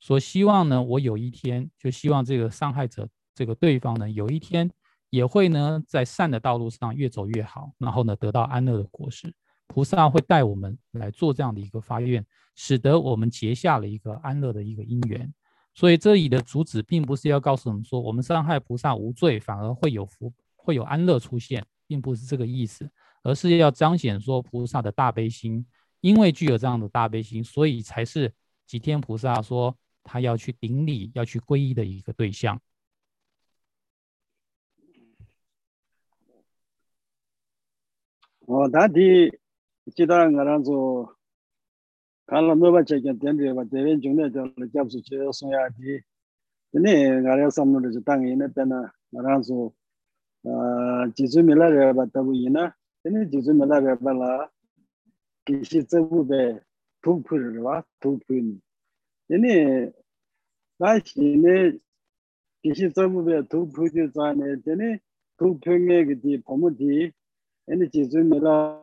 [0.00, 4.70] 说希望呢，我有一天就希望这个伤害者这个对方呢，有一天。
[5.10, 9.30] 也会呢，在善的道路上越走越好，然后呢，得到安乐的果实。
[9.66, 12.24] 菩萨会带我们来做这样的一个发愿，
[12.54, 15.30] 使得我们结下了一个安乐的一个因缘。
[15.74, 21.62] 所以这里的主旨并不是要告诉我们说，我们伤害菩萨无罪，反而会有福，会有安乐出现，
[21.92, 22.90] 并不是这个意思，
[23.22, 25.66] 而是要彰显说菩萨的大悲心。
[26.00, 28.32] 因为具有这样的大悲心，所以才是
[28.66, 32.58] 吉天菩萨说他要去顶礼、要去皈依的一个对象。
[38.46, 38.88] 哦，我那
[42.24, 42.72] 看了那么
[43.54, 43.62] 吧？
[43.64, 44.00] 中间
[44.32, 44.42] 叫
[47.50, 49.74] “送”，那那就当年那边呢，我那时候。
[51.14, 54.50] jizu mila reba tabu ina, tani jizu mila reba la
[55.44, 56.60] kishi tsabu be
[57.02, 58.60] tukpu rwa, tukpu ni.
[59.28, 59.92] Tani,
[60.80, 61.80] dashi ne
[62.62, 65.00] kishi tsabu be tukpu ju zane, tani
[65.38, 67.12] tukpu nge gidi pomu di,
[67.66, 68.82] tani jizu mila,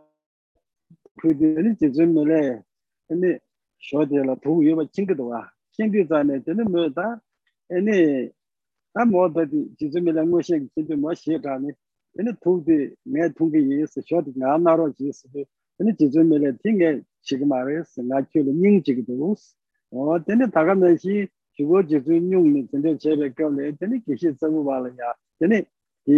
[1.22, 2.64] tani jizu mila,
[3.08, 3.40] tani
[3.78, 7.20] shode la tukpu yuwa chingi dwa, chingi zane, tani myo da,
[7.68, 8.32] tani
[8.96, 11.74] tā mō tati jizū mīla ngō shēk jizū mō shē tāni
[12.18, 12.78] tani tūk tī
[13.14, 15.46] ngē tūk tī yīs shō tī ngā nā rō jīs tī
[15.78, 16.92] tani jizū mīla tī ngē
[17.28, 19.54] chīk mā rīs ngā kio lī nying chīk tī wūs
[20.26, 21.16] tani tā kā mē shī
[21.56, 24.66] shī wō jizū nyung nī tani chē bē kiaw lī tani kī shī tsā wū
[24.66, 25.64] bā lī yā tani
[26.06, 26.18] tī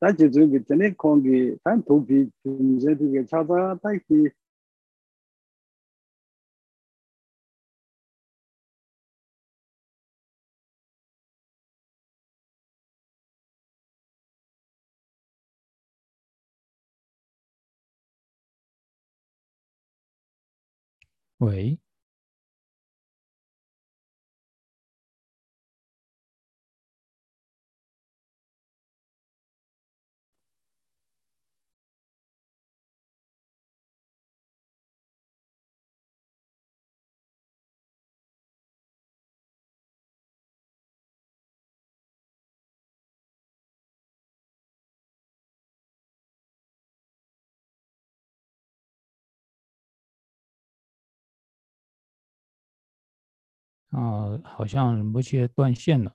[0.00, 3.96] tā jizū kī tani kōng kī tā tūk tī jizū tī kī chā tā tā
[4.06, 4.24] kī
[21.40, 21.78] 喂，
[53.90, 56.12] 啊，好像某些断线了。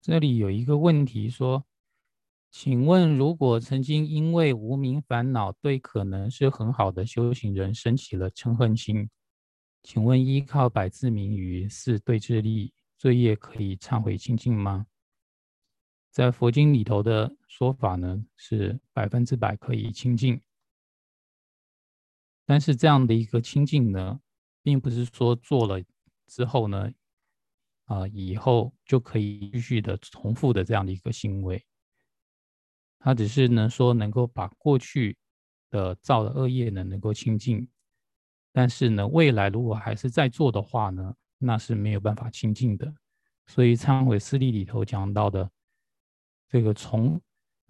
[0.00, 1.66] 这里有一个问题说，
[2.50, 9.10] 请问如果曾经因为无名烦恼对可能是很好的修行人升起了嗔恨心，
[9.82, 14.86] 请问依靠百字明语是对治力，罪业可以忏悔清净吗？
[16.10, 20.40] 在佛经里头的说法呢，是百分之百可以清净，
[22.46, 24.18] 但是这样的一个清净呢，
[24.62, 25.84] 并不是说做了
[26.26, 26.90] 之后呢。
[27.90, 31.60] 啊，以后就可以继续的重复的这样的一个行为，
[33.00, 35.18] 他只是呢说能够把过去
[35.70, 37.66] 的造的恶业呢能够清净，
[38.52, 42.94] 但是呢未来如果还是在做的话呢，那是没有办法清净的。
[43.48, 45.50] 所以忏悔四力里头讲到的
[46.48, 47.20] 这个从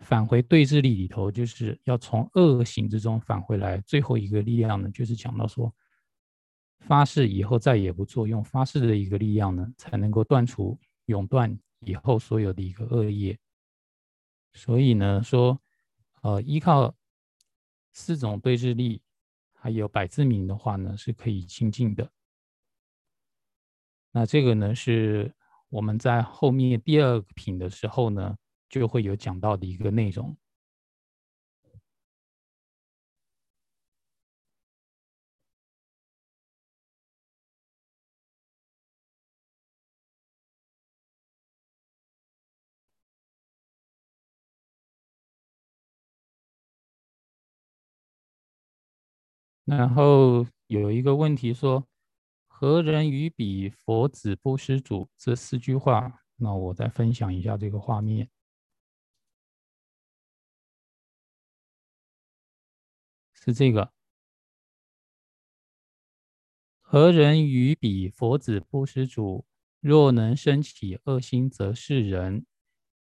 [0.00, 3.78] 返回对峙力里头，就是要从恶行之中返回来。
[3.86, 5.74] 最后一个力量呢，就是讲到说。
[6.80, 13.38] 发誓以后再也不做，用发誓的一个力量呢，才能够断除、永断以后所有的一个恶业。
[14.54, 15.60] 所以呢，说，
[16.22, 16.92] 呃，依靠
[17.92, 19.00] 四种对峙力，
[19.54, 22.10] 还有百字明的话呢，是可以清净的。
[24.10, 25.32] 那这个呢，是
[25.68, 28.36] 我们在后面第二品的时候呢，
[28.68, 30.36] 就会有讲到的一个内容。
[49.70, 51.86] 然后有一个问题说
[52.50, 58.28] ：“何人于彼佛子不施主？”这四句话，那我再分享一下这个画面，
[63.32, 63.92] 是这个
[66.82, 69.46] ：“何人于彼佛子不施主？
[69.78, 72.44] 若能生起恶心，则是人；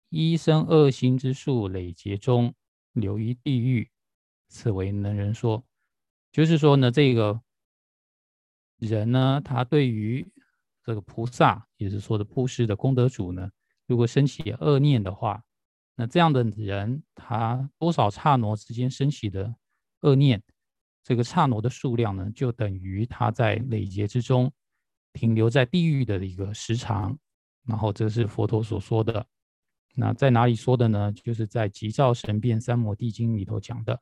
[0.08, 2.56] 一生恶心之数累劫中，
[2.94, 3.92] 流于地狱，
[4.48, 5.66] 此为能人说。”
[6.34, 7.40] 就是说呢，这个
[8.80, 10.28] 人呢，他对于
[10.84, 13.52] 这个菩萨，也是说的布施的功德主呢，
[13.86, 15.44] 如果升起恶念的话，
[15.96, 19.56] 那这样的人，他多少刹那之间升起的
[20.02, 20.42] 恶念，
[21.04, 24.52] 这个刹那的数量呢，就等于他在累劫之中
[25.14, 27.16] 停留在地狱的一个时长。
[27.68, 29.26] 然后这是佛陀所说的。
[29.94, 31.14] 那在哪里说的呢？
[31.14, 34.02] 就是在《急躁神变三摩地经》里头讲的。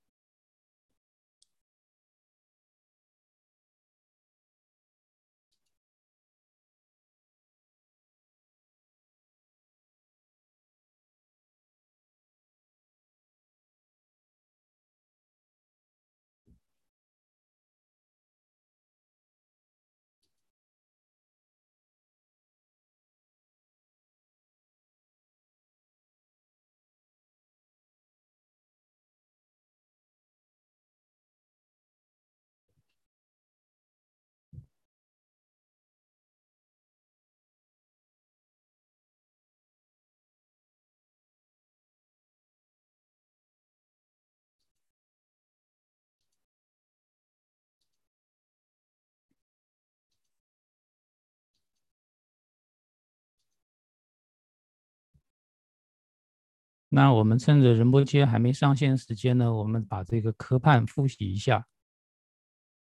[56.94, 61.66] 那我们趁着仁波切还没上线时间呢，我们把这个科判复习一下。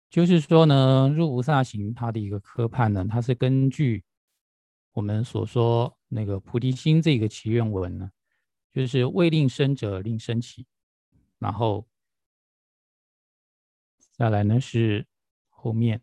[0.09, 4.03] 就是说呢，入菩萨行它的一个科判呢，它是根据
[4.91, 8.11] 我们所说那个菩提心这个祈愿文呢，
[8.73, 10.67] 就是未令生者令生起，
[11.39, 11.87] 然后
[14.11, 15.07] 再来呢是
[15.47, 16.01] 后面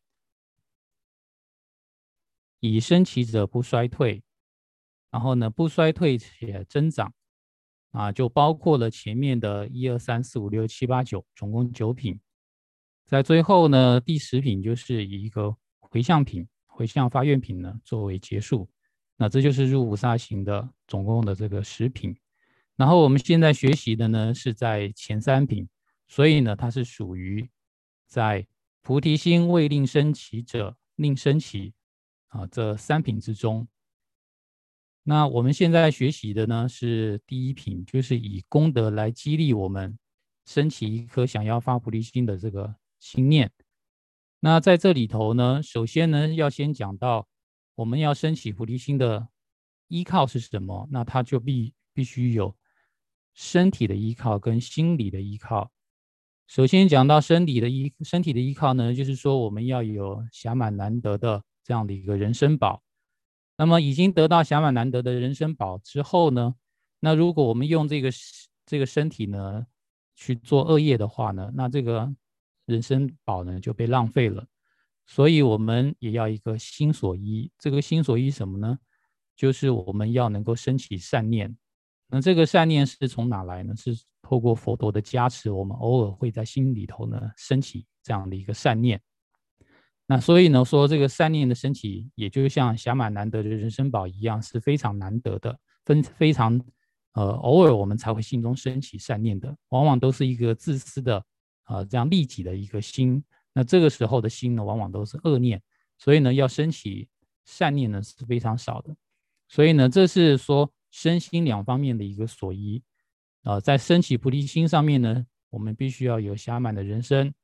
[2.61, 4.25] 以生起者不衰退，
[5.11, 7.13] 然后呢不衰退且增长。
[7.91, 12.19] 啊，就包括了前面的一二三四五六七八九，总共九品。
[13.07, 18.69] 在最后呢，第十品就是以一个回向品、回向发愿品呢作为结束。
[19.17, 22.17] 那这就是入五沙行的总共的这个十品。
[22.77, 25.69] 然后我们现在学习的呢是在前三品，
[26.07, 27.49] 所以呢它是属于
[28.07, 28.47] 在
[28.83, 31.73] 菩提心未令升起者令升起
[32.29, 33.67] 啊这三品之中。
[35.09, 39.99] 那我们现在学习的呢是第一品，就是以功德来激励我们
[40.45, 43.51] 升起一颗想要发菩提心的这个心念。
[44.41, 47.27] 那在这里头呢，首先呢要先讲到
[47.75, 49.27] 我们要升起菩提心的
[49.89, 50.87] 依靠是什么？
[50.93, 52.55] 那它就必必须有
[53.33, 55.73] 身体的依靠跟心理的依靠。
[56.47, 62.83] 首先讲到身体的依身体的依靠呢，就是说我们要有暇满难得的这样的一个人生宝。
[63.59, 66.55] 那么已经得到小满难得的人生宝之后呢？
[67.01, 68.09] 那如果我们用这个
[68.65, 69.67] 这个身体呢
[70.15, 72.15] 去做恶业的话呢，那这个
[72.67, 74.47] 人生宝呢就被浪费了。
[75.07, 77.51] 所以我们也要一个心所依。
[77.59, 78.79] 这个心所依什么呢？
[79.37, 81.57] 就是我们要能够升起善念。
[82.09, 83.75] 那这个善念是从哪来呢？
[83.75, 89.01] 是透过佛陀的加持，我们偶尔会在心里头呢升起这样的一个善念。
[90.11, 96.59] 那所以呢，说这个善念的升起，也就像暇满难得的人生宝一样，是非常难得的，分非常，
[97.13, 101.23] 呃，偶尔我们才会心中升起善念的，往往都是一个自私的，
[101.65, 103.23] 啊，这样利己的一个心。
[103.53, 105.61] 那这个时候的心呢，往往都是恶念，
[105.99, 107.11] 所以呢，要升起
[107.45, 108.97] 善念呢是非常少的。
[109.47, 112.83] 所以呢，这是说身心两方面的一个所依，
[113.43, 117.35] 啊，在升起菩提心上面呢，我们必须要有暇满的人生，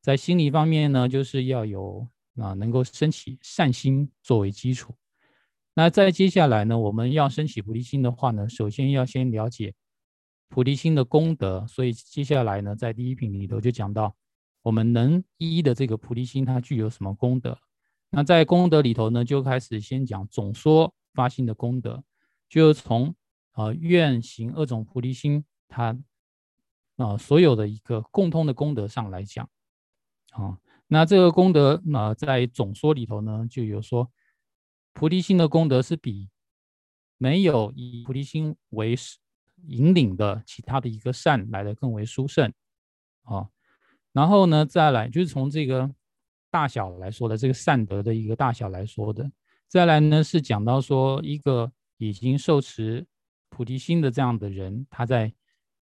[0.00, 2.08] 在心理方面呢，就是要有。
[2.36, 4.94] 啊，能够升起善心作为基础。
[5.74, 9.74] 那在接下来呢，我们要升起菩提心的话呢，首先要先了解
[10.48, 11.66] 菩提心的功德。
[11.66, 14.14] 所以接下来呢，在第一品里头就讲到，
[14.62, 17.58] 我们能依的这个菩提心它具有什么功德。
[18.10, 22.04] 那在功德里头呢，就开始先讲总说发心的功德，
[22.48, 23.14] 就从
[23.52, 25.96] 啊愿行二种菩提心，它
[26.96, 29.48] 啊所有的一个共通的功德上来讲，
[30.30, 30.58] 啊。
[30.86, 34.10] 那这个功德，那在总说里头呢，就有说
[34.92, 36.28] 菩提心的功德是比
[37.18, 38.94] 没有以菩提心为
[39.66, 42.52] 引领的其他的一个善来的更为殊胜
[43.22, 43.48] 啊。
[44.12, 45.90] 然后呢，再来就是从这个
[46.50, 49.28] 大小来说的，这个善德的一个大小来说的。
[49.66, 53.06] 再来呢，是讲到说一个已经受持
[53.48, 55.32] 菩提心的这样的人，他在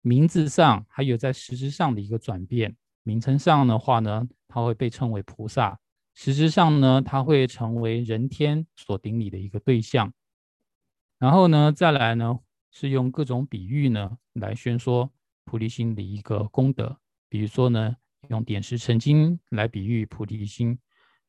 [0.01, 2.75] 名字上还有在实质上的一个转变。
[3.03, 5.77] 名称上的话呢，他会被称为菩萨；
[6.13, 10.13] 实质上呢，他会成为人天所顶礼的一个对象。
[11.17, 12.39] 然后呢，再来呢，
[12.71, 15.11] 是用各种比喻呢来宣说
[15.45, 16.97] 菩提心的一个功德。
[17.29, 17.95] 比如说呢，
[18.29, 20.77] 用点石成金来比喻菩提心，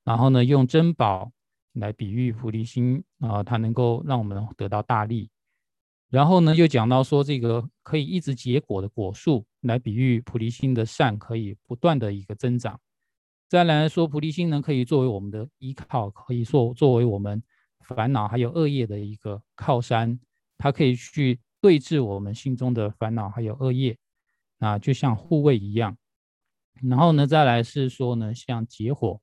[0.04, 1.30] 然后呢，用珍宝
[1.74, 5.30] 来比喻菩提心啊，它能够让我们得到大利。
[6.10, 12.78] 然后呢，又讲到说这个可以一直结果的果树，来比喻菩提心的善可以不断的一个增长。
[13.48, 17.42] 再来说菩提心呢，可以作为我们的依靠，可以说作为我们
[17.80, 20.20] 烦恼还有恶业的一个靠山，
[20.56, 23.98] 它可以去对治我们心中的烦恼还有恶业，
[24.58, 25.96] 啊，就像护卫一样。
[26.82, 29.20] 然后呢，再来是说呢，像结火，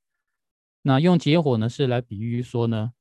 [0.81, 2.91] 那用结火呢是来比喻说呢。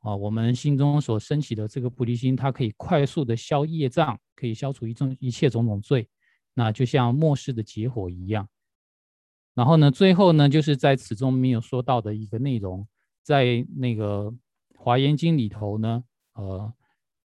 [0.00, 6.06] 啊，我们心中所升起的这个菩提心，它可以快速的消业障，可以消除一种一切种种罪，
[6.54, 8.48] 那就像末世的结火一样。
[9.54, 12.86] 然后呢，最后呢，就是在此中没有说到的一个内容，
[13.22, 14.32] 在那个
[14.76, 16.02] 华严经里头呢，
[16.34, 16.72] 呃，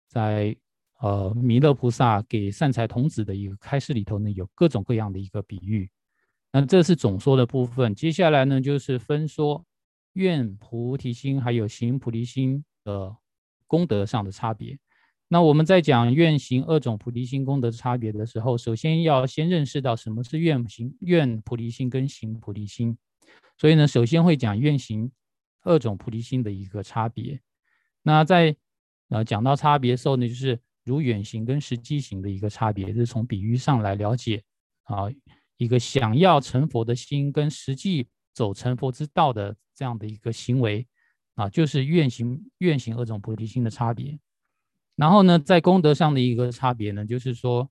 [0.08, 0.56] 在
[1.00, 5.90] 呃弥勒菩萨给善财童子的一个开示里头呢，有各种各样的一个比喻。
[6.52, 9.64] 那这是总说的部分，接下来呢，就是分说。
[10.14, 13.16] 愿菩提心还有行菩提心的
[13.68, 14.76] 功德上的差别。
[15.33, 22.99] 那我们在讲愿行二种菩提心功德差别的时候，首先要先认识到什么是愿行愿菩提心跟行菩提心。
[23.57, 25.09] 所以呢，首先会讲愿行
[25.62, 27.41] 二种菩提心的一个差别。
[28.03, 28.57] 那在
[29.11, 34.43] 呃讲到差别的时候呢，就是如远行跟实际行的一个差别，是从比喻上来了解
[34.83, 35.05] 啊，
[35.59, 40.85] 一个想要成佛的心跟实际走成佛之道的这样的一个行为
[41.37, 44.18] 啊，就是愿行愿行二种菩提心的差别。
[45.01, 47.70] 然后呢，在功德上的一个差别呢，就是说，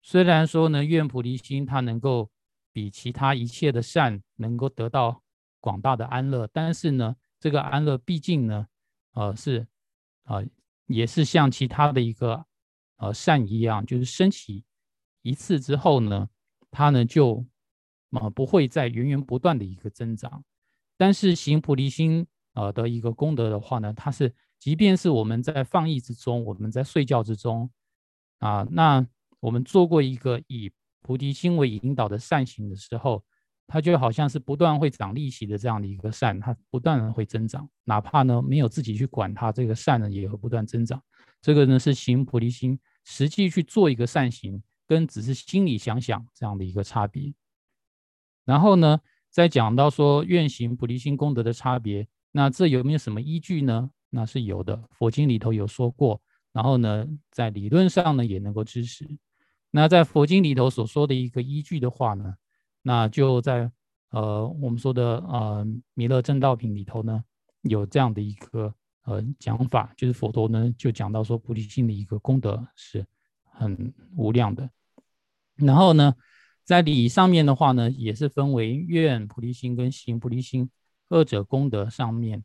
[0.00, 2.30] 虽然说呢，愿菩提心它能够
[2.72, 5.20] 比其他一切的善能够得到
[5.58, 8.68] 广大的安乐，但是呢，这个安乐毕竟呢，
[9.14, 9.66] 呃，是，
[10.26, 10.46] 呃，
[10.86, 12.46] 也是像其他的一个，
[12.98, 14.62] 呃，善一样，就是升起
[15.22, 16.28] 一次之后呢，
[16.70, 17.44] 它呢就，
[18.12, 20.44] 啊，不会再源源不断的一个增长。
[20.96, 22.24] 但是行菩提心，
[22.54, 24.32] 呃的一个功德的话呢，它是。
[24.58, 27.70] 即便是我们在放逸之中，我们在睡觉之中，
[28.38, 29.06] 啊，那
[29.40, 33.24] 我们做过一个以菩提心为引导的善行的时候，
[33.66, 41.00] 它就好像是不断会长利息的这样的一个善，它不断的会增长，哪怕呢没有自己去管它，这个善呢也会不断增长。
[41.40, 47.32] 这个呢是行菩提心，实际去做一个善行，跟只是心里想想这样的一个差别。
[48.44, 49.00] 然后呢，
[49.30, 53.90] 再讲到说愿行菩提心功德的差别，那这有没有什么依据呢？
[54.10, 56.20] 那是有的，佛经里头有说过，
[56.52, 59.06] 然后呢，在理论上呢也能够支持。
[59.70, 62.34] 那在佛经里头所说的一个依据的话呢，
[62.82, 63.70] 那就在
[64.10, 67.22] 呃我们说的呃弥勒正道品里头呢，
[67.62, 73.04] 有这样的一个呃讲法，就是佛陀呢就讲到说菩提心的一个功德是
[73.44, 74.70] 很无量的。
[75.56, 76.14] 然后呢，
[76.64, 80.70] 在理上面的话呢，也是分为愿菩提心跟行菩提心
[81.10, 82.42] 二者功德上面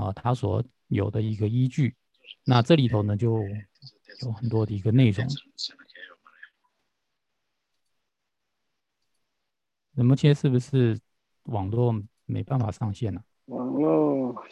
[0.00, 1.94] 啊，他所有的一个依据，
[2.44, 3.38] 那这里头呢就
[4.22, 5.26] 有很多的一个内容。
[9.92, 10.98] 那么现在是不是
[11.44, 11.94] 网络
[12.24, 13.22] 没办法上线了？
[13.46, 14.42] 网络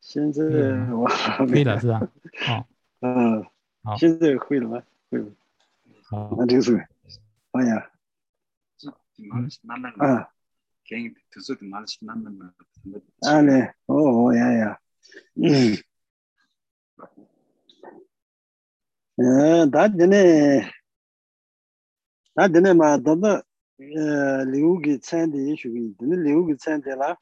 [0.00, 0.42] 现在
[0.92, 1.08] 我
[1.48, 2.00] 可以了是吧？
[2.46, 2.68] 好，
[3.00, 3.42] 嗯，
[3.82, 4.82] 好，现在会了吗？
[5.08, 5.26] 会了。
[6.10, 6.86] 好，那就是，
[7.52, 7.90] 哎呀，
[9.30, 10.33] 啊，啊
[10.84, 12.50] 괜히 뜻을 말씩 남는 거
[13.26, 14.78] 아네 오 야야
[19.18, 20.70] 에 다드네
[22.34, 23.42] 다드네 마 더더
[23.78, 27.16] 리우기 찬디 이슈기 드네 리우기 찬데라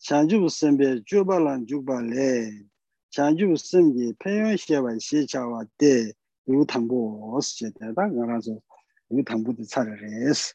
[0.00, 2.66] chanchu sembe juba lan juba le.
[3.10, 6.12] Chanchu sembe peyon shewa she chawa de
[6.46, 7.92] yu tangbo os che de.
[7.92, 8.62] Da ngara so
[9.10, 10.54] yu tangbo de chare res.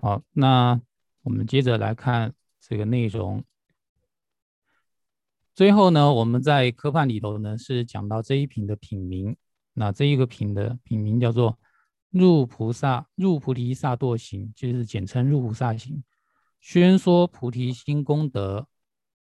[0.00, 0.80] 好，那
[1.22, 3.42] 我们接着来看这个内容。
[5.56, 9.36] 最后呢，我们在科判里头呢是讲到这一品的品名。
[9.72, 11.58] 那这一个品的品名叫做
[12.10, 16.00] 入菩萨入菩提萨埵行，就是简称入菩萨行，
[16.60, 18.68] 宣说菩提心功德，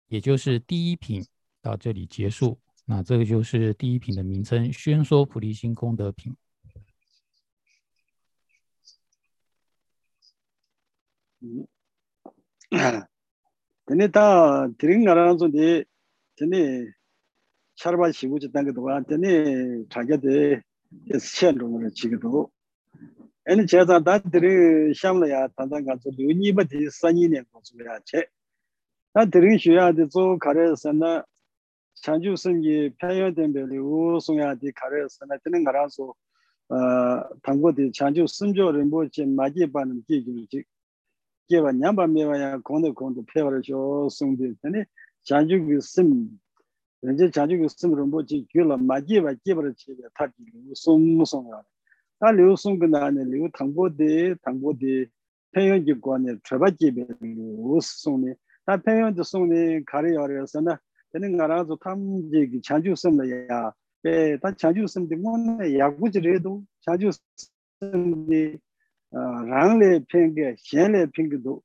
[0.09, 1.27] 也就是第一品
[1.63, 2.61] 到这里结束。
[2.85, 6.37] 那这个就是第一品的名称，宣说菩提心功德品。
[13.85, 15.85] 근데 다 드링 나라는데
[16.37, 16.87] 전에
[17.77, 20.63] 차르바 시부지 땅게 도가 전에 자게데
[21.19, 22.51] 시엔동을 지기도
[23.47, 31.25] 애니 제가 다 드리 샴나야 단단 가서 유니버티 산이네 고스야 제다 드리 쉬야데 조 가레스나
[31.95, 36.15] chanchu sangi pyayo tenpeli u sungya di kare sana tene ngara so
[37.43, 40.67] tangbo di chanchu sanjo rinpo che maji pa nam ki gyung chik
[41.51, 44.85] 개와 냠바 메와야 건데 건데 페어를 줘 송데 되네
[45.25, 46.31] 자주기 심
[47.13, 50.33] 이제 자주기 심으로 뭐지 줄라 마지와 개버를 치게 타기
[50.75, 51.63] 송송아
[52.21, 55.07] 다 류송 근다네 류 당보데 당보데
[55.53, 60.79] 페어지 관에 저바지베 우송네 다 페어도 송네 가리어려서나
[61.13, 63.73] 되는 나라도 탐지기 자주 심나야
[64.05, 67.11] 에, 다 자주 쓰는데 뭐네 야구지래도 자주
[67.81, 68.57] 쓰는데
[69.13, 71.63] rāng 팽게 셴레 팽기도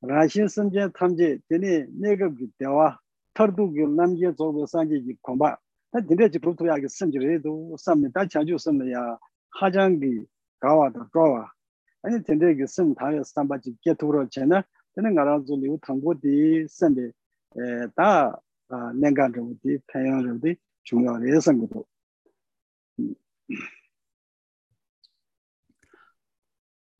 [0.00, 2.98] 라신 섬제 탐제 되니 내급기 대화
[3.34, 5.56] 터두기 남제 조고 산지기 공바
[5.90, 9.18] 다 진짜지 부터야기 섬지래도 섬다 자주 섬이야.
[9.60, 10.26] 하장기
[10.58, 11.52] 가와도 가와.
[12.02, 14.64] 아니 진짜기 섬 다야 삼바지 개토로 제나?
[14.94, 17.10] 되는 가라줄이 탐고디 섬데
[17.56, 18.36] 에다
[19.00, 21.84] 내가 좀디 태양을디 중요한 예상도.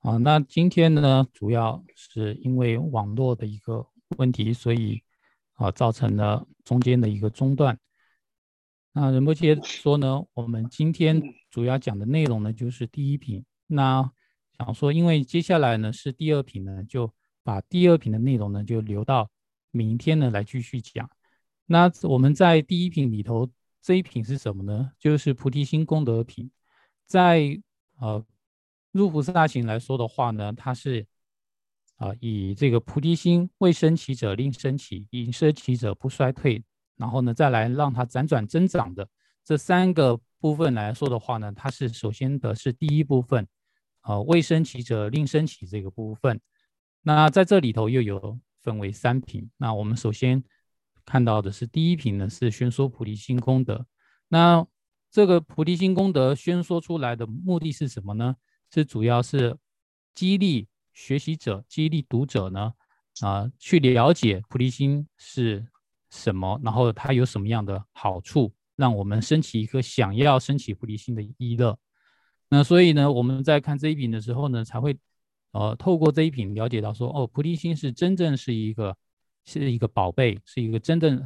[0.05, 3.86] 啊，那今天呢，主要是因为网络的一个
[4.18, 5.02] 问题，所以
[5.55, 7.78] 啊，造成了中间的一个中断。
[8.93, 13.47] 那仁波切说呢，我们今天主要讲的内容呢，就是第一品。
[13.66, 14.12] 那
[14.59, 17.10] 想说，因为接下来呢是第二品呢，就
[17.43, 19.31] 把第二品的内容呢，就留到
[19.70, 21.09] 明天呢来继续讲。
[21.64, 23.51] 那我们在第一品里头，
[23.81, 24.93] 这一品是什么呢？
[24.98, 26.51] 就是菩提心功德品。
[27.06, 27.59] 在
[27.98, 28.22] 呃
[28.94, 31.06] 入菩萨行来说的话呢，它是
[31.96, 36.62] 啊以这个菩提心未升起者令升起，引生起者不衰退，
[36.96, 39.06] 然后呢再来让它辗转增长的
[39.44, 43.46] 这三个部分来说的话呢，它是首先的是第一部分。
[44.06, 46.38] 呃，未升起者令升起这个部分，
[47.00, 49.48] 那在这里头又有分为三品。
[49.56, 50.44] 那我们首先
[51.06, 53.86] 看到的是第一品呢，是宣说菩提心功德。
[54.28, 54.66] 那
[55.10, 58.36] 这个菩提心功德宣说出来的目的是什么呢？
[58.74, 59.56] 是主要是
[60.16, 62.74] 激励学习者、激励读者呢，
[63.20, 65.64] 啊，去了解菩提心是
[66.10, 71.78] 什么，然后它有什么样的好处，让我们升起一个想要升起菩提心的意乐。
[72.48, 74.98] 那所以呢，我们在看这一品的时候呢，才会，
[75.52, 78.96] 呃，透过这一品了解到说，哦，菩提心是真正是一个，
[79.44, 81.24] 是一个宝贝，是一个真正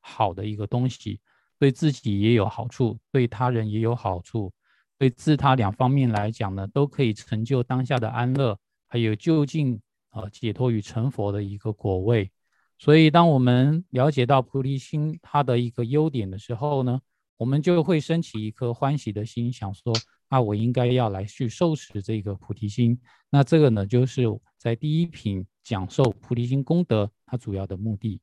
[0.00, 1.20] 好的一个东西，
[1.56, 4.52] 对自己也有好处，对他人也有好处，
[5.00, 12.30] 对自他两方面来讲呢，都可以成就当下的安乐，还有就近呃解脱与成佛的一个果位。
[12.78, 17.00] 所以，当我们了解到菩提心它的一个优点的时候呢，
[17.38, 19.94] 我们就会升起一颗欢喜的心，想说。
[20.28, 23.00] 啊我应该要来去受持这个菩提心，
[23.30, 24.22] 那这个呢，就是
[24.58, 28.20] 在第一品讲授菩提心功德，它主要的目的。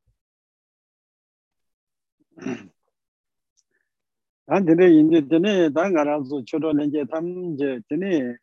[4.50, 8.34] 안 근데 이제 전에 다 가라서 초로 이제 탐제 전에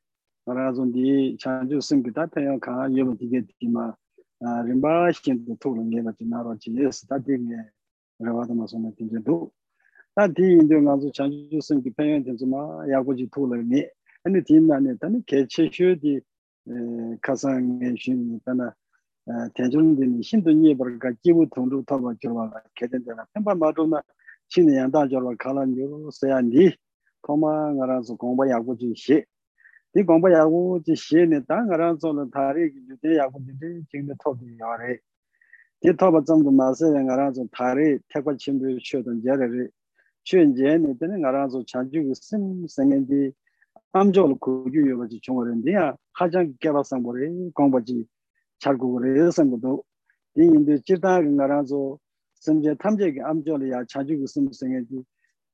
[0.44, 2.58] 가라서 이 자주 쓴기다 태요.
[2.60, 3.94] 가 예부 되게 디마.
[4.40, 7.56] 아 림바 신도 토는 게 같이 나로 지에스 다딩에
[8.18, 9.50] 그러다 마서는 이제도.
[10.14, 12.90] 다디 인도 가서 자주 쓴기 표현 되지마.
[12.90, 13.86] 야고지 토는이.
[14.22, 16.20] 근데 팀만에 단에 개체슈디
[17.22, 18.74] 가상의 신 단나
[19.54, 24.02] 대중들이 신도 이해 버가 기부 통도 타고 들어와 개된다 펜바 마도나
[24.48, 26.72] chini yanda jorwa kala nyuru saya ni
[27.26, 29.26] thoma nga ranzo gongpa yagu chi xie
[29.92, 33.84] di gongpa yagu chi xie ni ta nga ranzo la thari ki jute yagu jute
[33.90, 35.02] jingde thobi yore
[35.80, 39.72] di thoba tsamdu masi nga ranzo thari tekwa chimbu chio dan jere re
[40.22, 43.32] chio nje ni tani nga ranzo chanju ki sim sengen di
[43.92, 48.06] amjo la kuyu yola chi chungo rin di ya hajang keba sangbo re gongpa chi
[48.60, 49.84] chargu re sangbo do
[50.34, 52.00] di nga ranzo
[52.43, 53.79] 심 생긴지 암조를 고유여 가지고 중어른데야 가장 개발상 거래 공부지 잘 구글에 해서 것도 이인데
[53.79, 55.03] 지다 나라서 선제 탐제기 암조를 자주 심 생긴지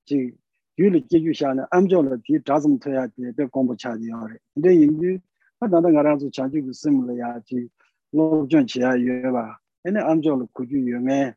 [0.06, 0.32] 지
[0.78, 5.20] 유리 계주샤는 암조를 뒤 자좀 터야 돼 공부 차지요 근데 인디
[5.60, 7.70] 하다가 나라서 자주 심을 야지
[8.12, 9.58] 로전 지야 예봐
[9.88, 11.34] 얘네 암조를 고유여네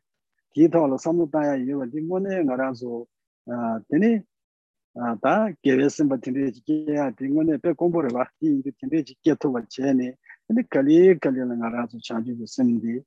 [0.53, 3.05] 뒤도로 삼도다야 이거 디모네 나라서
[3.47, 4.21] 아 되니
[4.95, 8.25] 아다 계획은 버티는 지게야 딩원에 배 공부를 봐.
[8.41, 10.13] 이 근데 지게 또 버체네.
[10.47, 12.97] 근데 칼리 칼리는 알아서 자주도 쓴디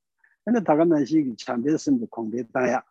[0.49, 2.85] ina taga naa shi ki chanpe simdi kongde tang yaa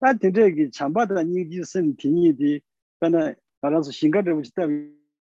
[0.00, 2.62] 다 되게 참바다 니기선 뒤니디
[2.98, 4.62] 그나 알아서 신가를 붙다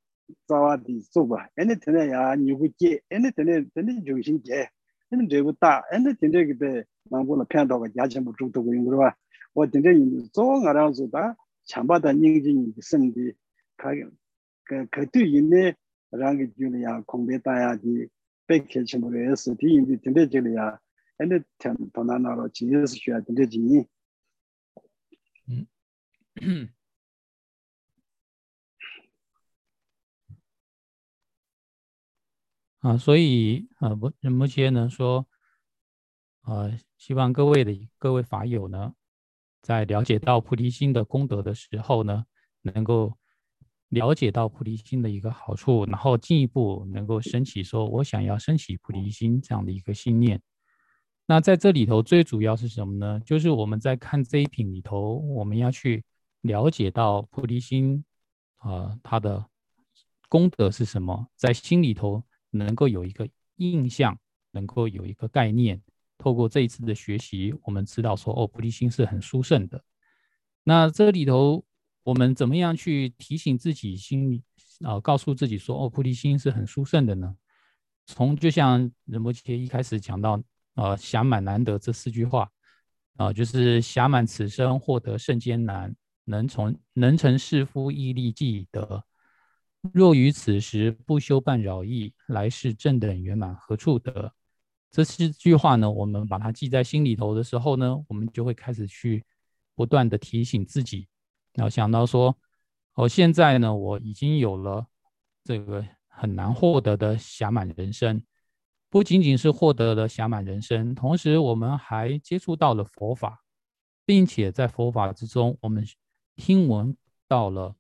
[0.49, 4.69] zawa di soba, ene tene ya nyugu je, ene tene tene yungshin je,
[5.11, 9.15] ene rebu ta, ene tene kibe mambu la pian toga yachambu chuktogo yungurwa,
[9.55, 11.37] o tene yungu zo nga ranzo da
[11.69, 13.37] chamba da nyingi nyingi sangi,
[14.91, 15.77] kato yune
[16.11, 18.11] rangi juli ya kongbe ta ya di
[18.47, 20.79] peke chimbo esi, di yungi tene jili ya,
[21.21, 23.89] ene tene tona naro chi esi shuya tene jini.
[32.83, 35.27] 啊，所以啊，目目前呢说，
[36.43, 38.93] 呃，希望各位的各位法友呢，
[39.63, 42.27] 在了解到菩提心的功德的时候呢，
[42.61, 43.17] 能够。
[43.93, 50.41] 了解到菩提心的一个好处，然后进一步能够升起说，我想要升起菩提心这样的一个信念。
[51.27, 53.21] 那在这里头最主要是什么呢？
[53.21, 56.03] 就是我们在看这一品里头，我们要去
[56.41, 58.03] 了解到菩提心
[58.57, 59.45] 啊，它的
[60.31, 64.17] 功德是什么，在心里头能够有一个印象，
[64.53, 65.83] 能够有一个概念。
[66.19, 69.83] 透过这一次的学习，我们知道说，哦，菩提心是很殊胜的。
[70.63, 71.65] 那这里头，
[72.05, 74.45] 我们怎么样去提醒自己心里
[74.85, 77.35] 啊，告诉自己说，哦，菩提心是很殊胜的呢？
[78.07, 80.41] 从就像仁波切一开始讲到，
[80.75, 82.49] 呃，暇满难得这四句话，
[83.17, 85.93] 啊，就是暇满此生获得甚艰难，
[86.25, 89.05] 能从能成是夫亦利既得。
[89.91, 94.33] 若于此时不修半扰意，来世正等圆满何处得？
[94.93, 99.25] 这四句话呢，我们把它记在心里头的时候呢，我们就会开始去
[99.75, 101.09] 不断的提醒自己，
[101.55, 102.37] 要想到说，
[102.95, 104.87] 哦，现在呢，我已经有了
[105.43, 108.23] 这个很难获得的暇满人生，
[108.89, 113.43] 不仅仅是获得了暇满人生，同时我们还接触到了佛法，
[114.05, 115.85] 并且在佛法之中，我们
[116.37, 116.97] 听闻
[117.27, 117.75] 到了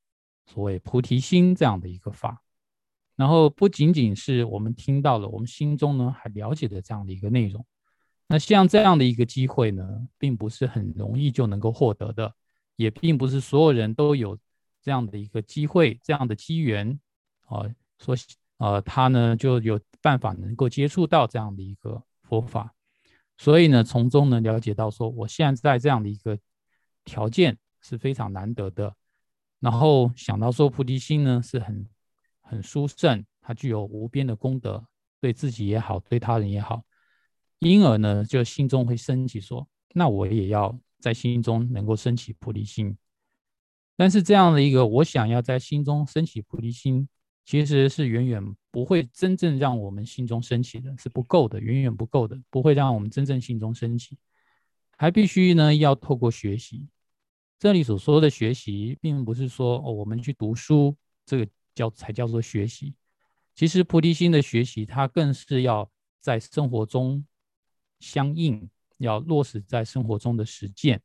[0.47, 2.43] 所谓菩提心这样的一个法。
[3.15, 7.65] 然后不仅仅是我们听到了，我们心中呢还了解的这样的一个内容。
[8.27, 12.35] 那像这样的一个机会呢，并不是很容易就能够获得的，
[12.77, 14.39] 也并不是所有人都有
[14.81, 16.99] 这样的一个机会、这样的机缘
[17.47, 17.67] 啊。
[17.99, 18.17] 说
[18.57, 22.75] 呃，他呢就有办法能够接触到这样的一个佛法，
[23.37, 26.39] 所以呢，从中呢了解到说，我现在这样的一个
[27.05, 28.95] 条件是非常难得的。
[29.63, 31.89] 然后想到说，菩提心呢是很。
[32.45, 34.85] 很殊胜，它具有无边的功德，
[35.23, 36.85] 对自己也好，对他人也好，
[37.61, 42.95] 因而呢，就心中会升起说，那我也要在心中能够升起菩提心。
[43.97, 47.09] 但是这样的一个我想要在心中升起菩提心，
[47.47, 54.19] 其实是远远不会真正让我们心中升起的，是不够的，远远不够的，不会让我们真正心中升起，
[54.99, 56.87] 还必须呢要透过学习。
[57.63, 61.49] 这里所说的学习，并不是说哦，我们去读书这个。
[61.75, 62.95] 叫才叫做学习，
[63.55, 65.91] 其实菩提心的学习，它更是要
[66.21, 67.25] 在生活中
[67.99, 68.69] 相应，
[68.99, 71.01] 要落实在生活中的实践。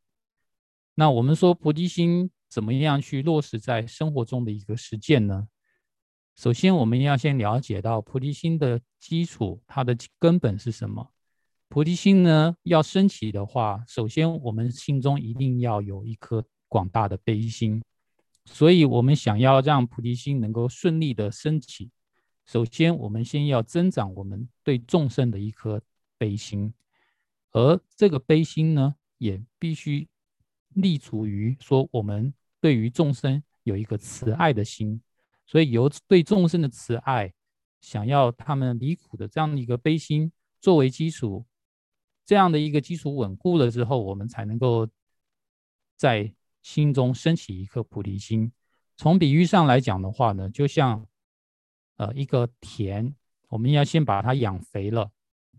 [0.95, 5.47] 那我们说菩提心怎么样去落实在生活中的一个实践呢？
[6.35, 11.13] 首先，我们要先了解到菩提心的基础，它的根本是什么？
[11.69, 17.83] 菩提心呢，要升起的话，首先我们心中一定要有一颗广大的悲心。
[18.45, 21.91] 所以，我们想要让菩提心能够顺利的升起，
[22.45, 25.81] 首先，我们先要增长我们对众生的一颗
[26.17, 26.73] 悲心，
[27.51, 30.07] 而这个悲心呢，也必须
[30.69, 35.01] 立足于说，我们对于众生有一个慈爱的心。
[35.45, 37.33] 所以，由对众生的慈爱，
[37.81, 40.31] 想要他们离苦的这样的一个悲心
[40.61, 41.45] 作为基础，
[42.27, 44.87] 这样的一个基础稳固了之后，我们才能够
[45.95, 46.31] 在。
[46.63, 48.51] 心中升起一颗菩提心，
[48.97, 51.07] 从比喻上来讲的话呢，就像
[51.95, 53.15] 呃一个田，
[53.47, 55.09] 我们要先把它养肥了，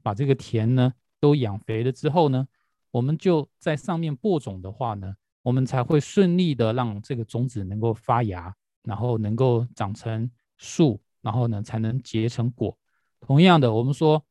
[0.02, 2.46] 把这个田呢都养肥了之后呢，
[2.90, 12.76] 我们就在上面播种的话呢，我们才会顺利的让这个种子能够发芽，然后能够长成树，然后呢才能结成果。
[13.18, 14.22] 同样的，我们说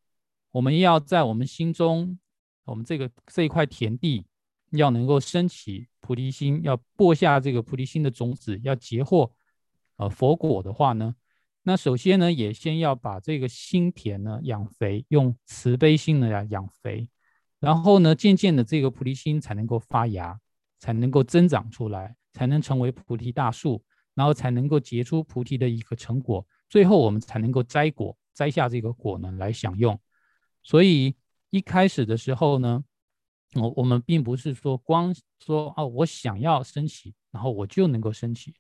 [0.52, 2.20] 我们要在我们心中，
[2.68, 4.26] 我们这个这一块田地
[4.72, 5.88] 要能够升起。
[6.00, 9.30] 菩提心要播下这个菩提心的种子，要结获
[9.98, 11.14] 呃佛果的话呢，
[11.64, 17.10] 那首先呢，也先要把这个心田呢养肥，用慈悲心呢养肥，
[17.60, 20.40] 然后呢，渐渐的这个菩提心才能够发芽，
[20.80, 23.84] 才能够增长出来，才能成为菩提大树，
[24.14, 30.00] 然后才能够结出菩提的一个成果，最后我们才能够摘果，摘下这个果呢来享用。
[30.64, 31.14] 所以
[31.50, 32.84] 一开始的时候呢。
[33.54, 38.54] 我我们并不是说光说哦，我想要升起，然后我就能够升起，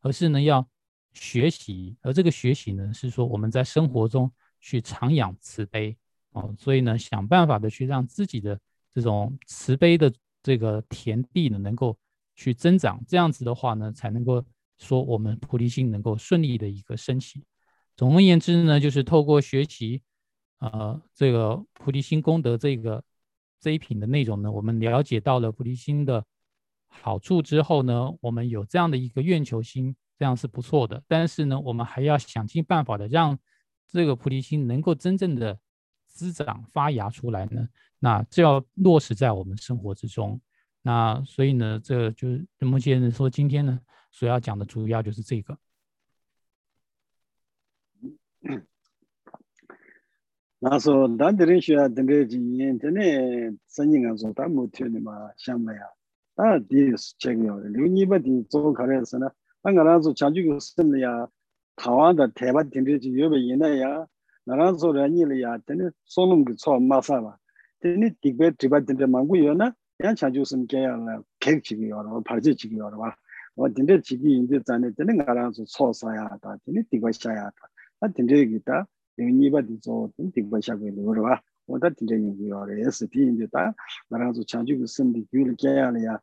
[0.00, 0.68] 而是呢要
[1.12, 5.96] 学习，而这个学习呢是说我们在生活中去常养慈悲
[6.32, 8.58] 哦，所以呢想办法的去让自己的
[8.92, 10.12] 这种慈悲的
[10.42, 11.96] 这个田地呢能够
[12.34, 14.44] 去增长，这样子的话呢才能够
[14.76, 17.44] 说我们菩提心能够顺利的一个升起。
[17.96, 20.02] 总而言之呢，就是透过学习，
[20.62, 23.02] 呃，这个菩提心功德这个。
[23.64, 26.26] 这一品的内容呢，我们了解到了菩提心的
[26.88, 31.00] 好处之后呢，我们有这样的一个愿求心，这样是不错的。
[31.06, 33.38] 但是呢，我们还要想尽办法的让
[33.86, 35.56] 这个菩提心能够真正的
[36.08, 37.68] 滋长发芽出来呢，
[38.00, 40.40] 那就要落实在我们生活之中。
[40.82, 43.78] 那所以呢，这就是目前说今天呢
[44.10, 45.56] 所要讲的主要就是这个。
[50.62, 55.80] 나서 단들이 쉬야 된대지 인터넷 선인가 좋다 못해니 마 샴마야.
[56.36, 59.32] 아 디스 챙겨 루니바디 조 가래서나
[59.64, 61.26] 안가라서 자주 쓰는야.
[61.74, 64.06] 타와다 대바 된대지 여베 이나야.
[64.44, 65.58] 나라서 라니리야.
[65.66, 67.36] 되네 소놈 그초 마사바
[67.80, 69.74] 되네 디베 디바 된대 망고 요나
[70.04, 70.96] 야 자주 쓰는 게야
[71.40, 73.16] 계획지기 요라 발제지기 요라
[73.56, 76.56] 어 된대 지기 인데 자네 되는 가라서 소사야 다.
[76.66, 78.08] 되네 디바샤야 다.
[78.14, 78.86] 된대기다.
[79.16, 81.42] 因为你把地做定定不下个路了吧？
[81.66, 83.74] 我到地里有了，也是定的，但
[84.08, 86.20] 那两座抢救是生的久了，这样了呀。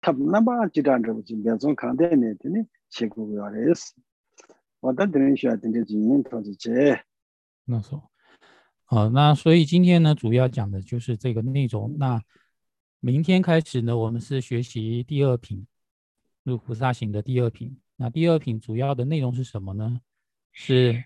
[0.00, 3.94] 他们那么几张桌子，两种看待呢，对呢，结苦不要的是。
[4.80, 7.02] 我到地里需要定的经验，他就接。
[7.64, 8.10] 那说，
[8.84, 11.96] 啊，那所以今天呢，主要讲的就是这个内容。
[11.98, 12.20] 那
[13.00, 15.60] 明天开始呢，我们是学习第二品
[16.42, 17.78] 《入菩萨行》的第二品。
[17.96, 20.00] 那第二品主要的内容是什么呢？
[20.52, 21.04] 是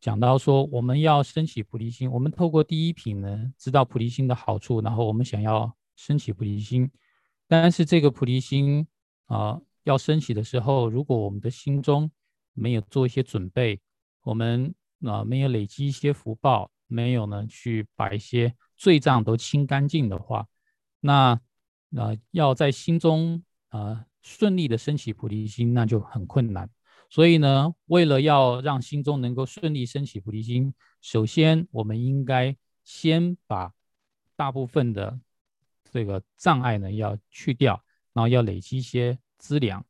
[0.00, 2.10] 讲到说，我们要升起菩提心。
[2.10, 6.90] 我们透过第一品呢，知道菩提心的好处，然后我们想要升起菩提心。
[7.48, 8.86] 但是这个菩提心
[9.26, 12.10] 啊，要升起的时候，如果我们的心中
[12.52, 13.80] 没有做一些准备，
[14.22, 14.72] 我们
[15.02, 20.46] 啊没有累积一些福报，没有呢去把一些罪障都清干净的话，
[21.00, 21.40] 那
[21.96, 26.70] 啊要在心中啊顺利的升起菩提心，那就很困难。
[27.10, 32.54] 所以呢，为了要让心中能够顺利升起菩提心，首先我们应该
[32.84, 33.72] 先把
[34.36, 35.18] 大部分的
[35.90, 37.82] 这个障碍呢要去掉，
[38.12, 39.82] 然后要累积一些资粮，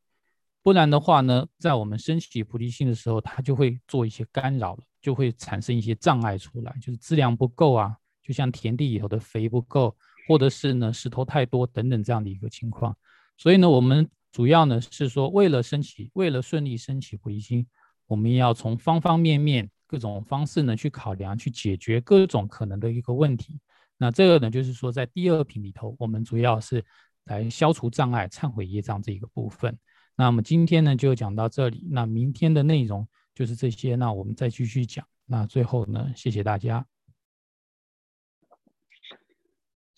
[0.63, 9.97] 不然的话呢，在我们升起菩提心的时候，它就会做一些干扰了，就会产生一些障碍出来，就是资粮不够啊，就像田地里头的肥不够，
[10.29, 12.97] 或者是呢石头太多等等这样的一个情况。
[13.37, 14.09] 所以呢，我们。
[14.31, 17.67] 主要呢是说，为了升起，为了顺利升起回心，
[18.07, 23.59] 我们要从方方面面、各种方式呢去考量，去解决各种可能的一个问题。
[23.97, 26.85] 那这个呢，就是说在第二品里头，我们主要是
[27.25, 29.77] 来消除障碍、忏悔业障这一个部分。
[30.15, 35.05] 那我们今天呢就讲到这里，那明天的内容就是这些，那我们再继续讲。
[35.27, 36.87] 那最后呢，谢谢大家。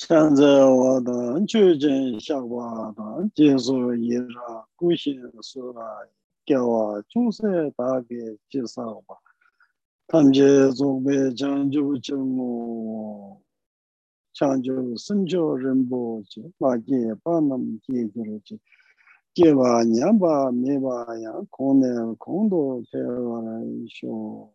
[0.01, 6.07] 찬저와다 추진 샤와다 제소 예라 구신소라
[6.47, 7.43] 겨와 중세
[7.77, 9.03] 다게 지사와
[10.07, 13.43] 탐제 종배 장주 정모
[14.33, 18.59] 장주 선조 림보지 마게 반남 계그르지.
[19.35, 24.51] 제와 냠바 메바야 고네 공도 제와라 이쇼.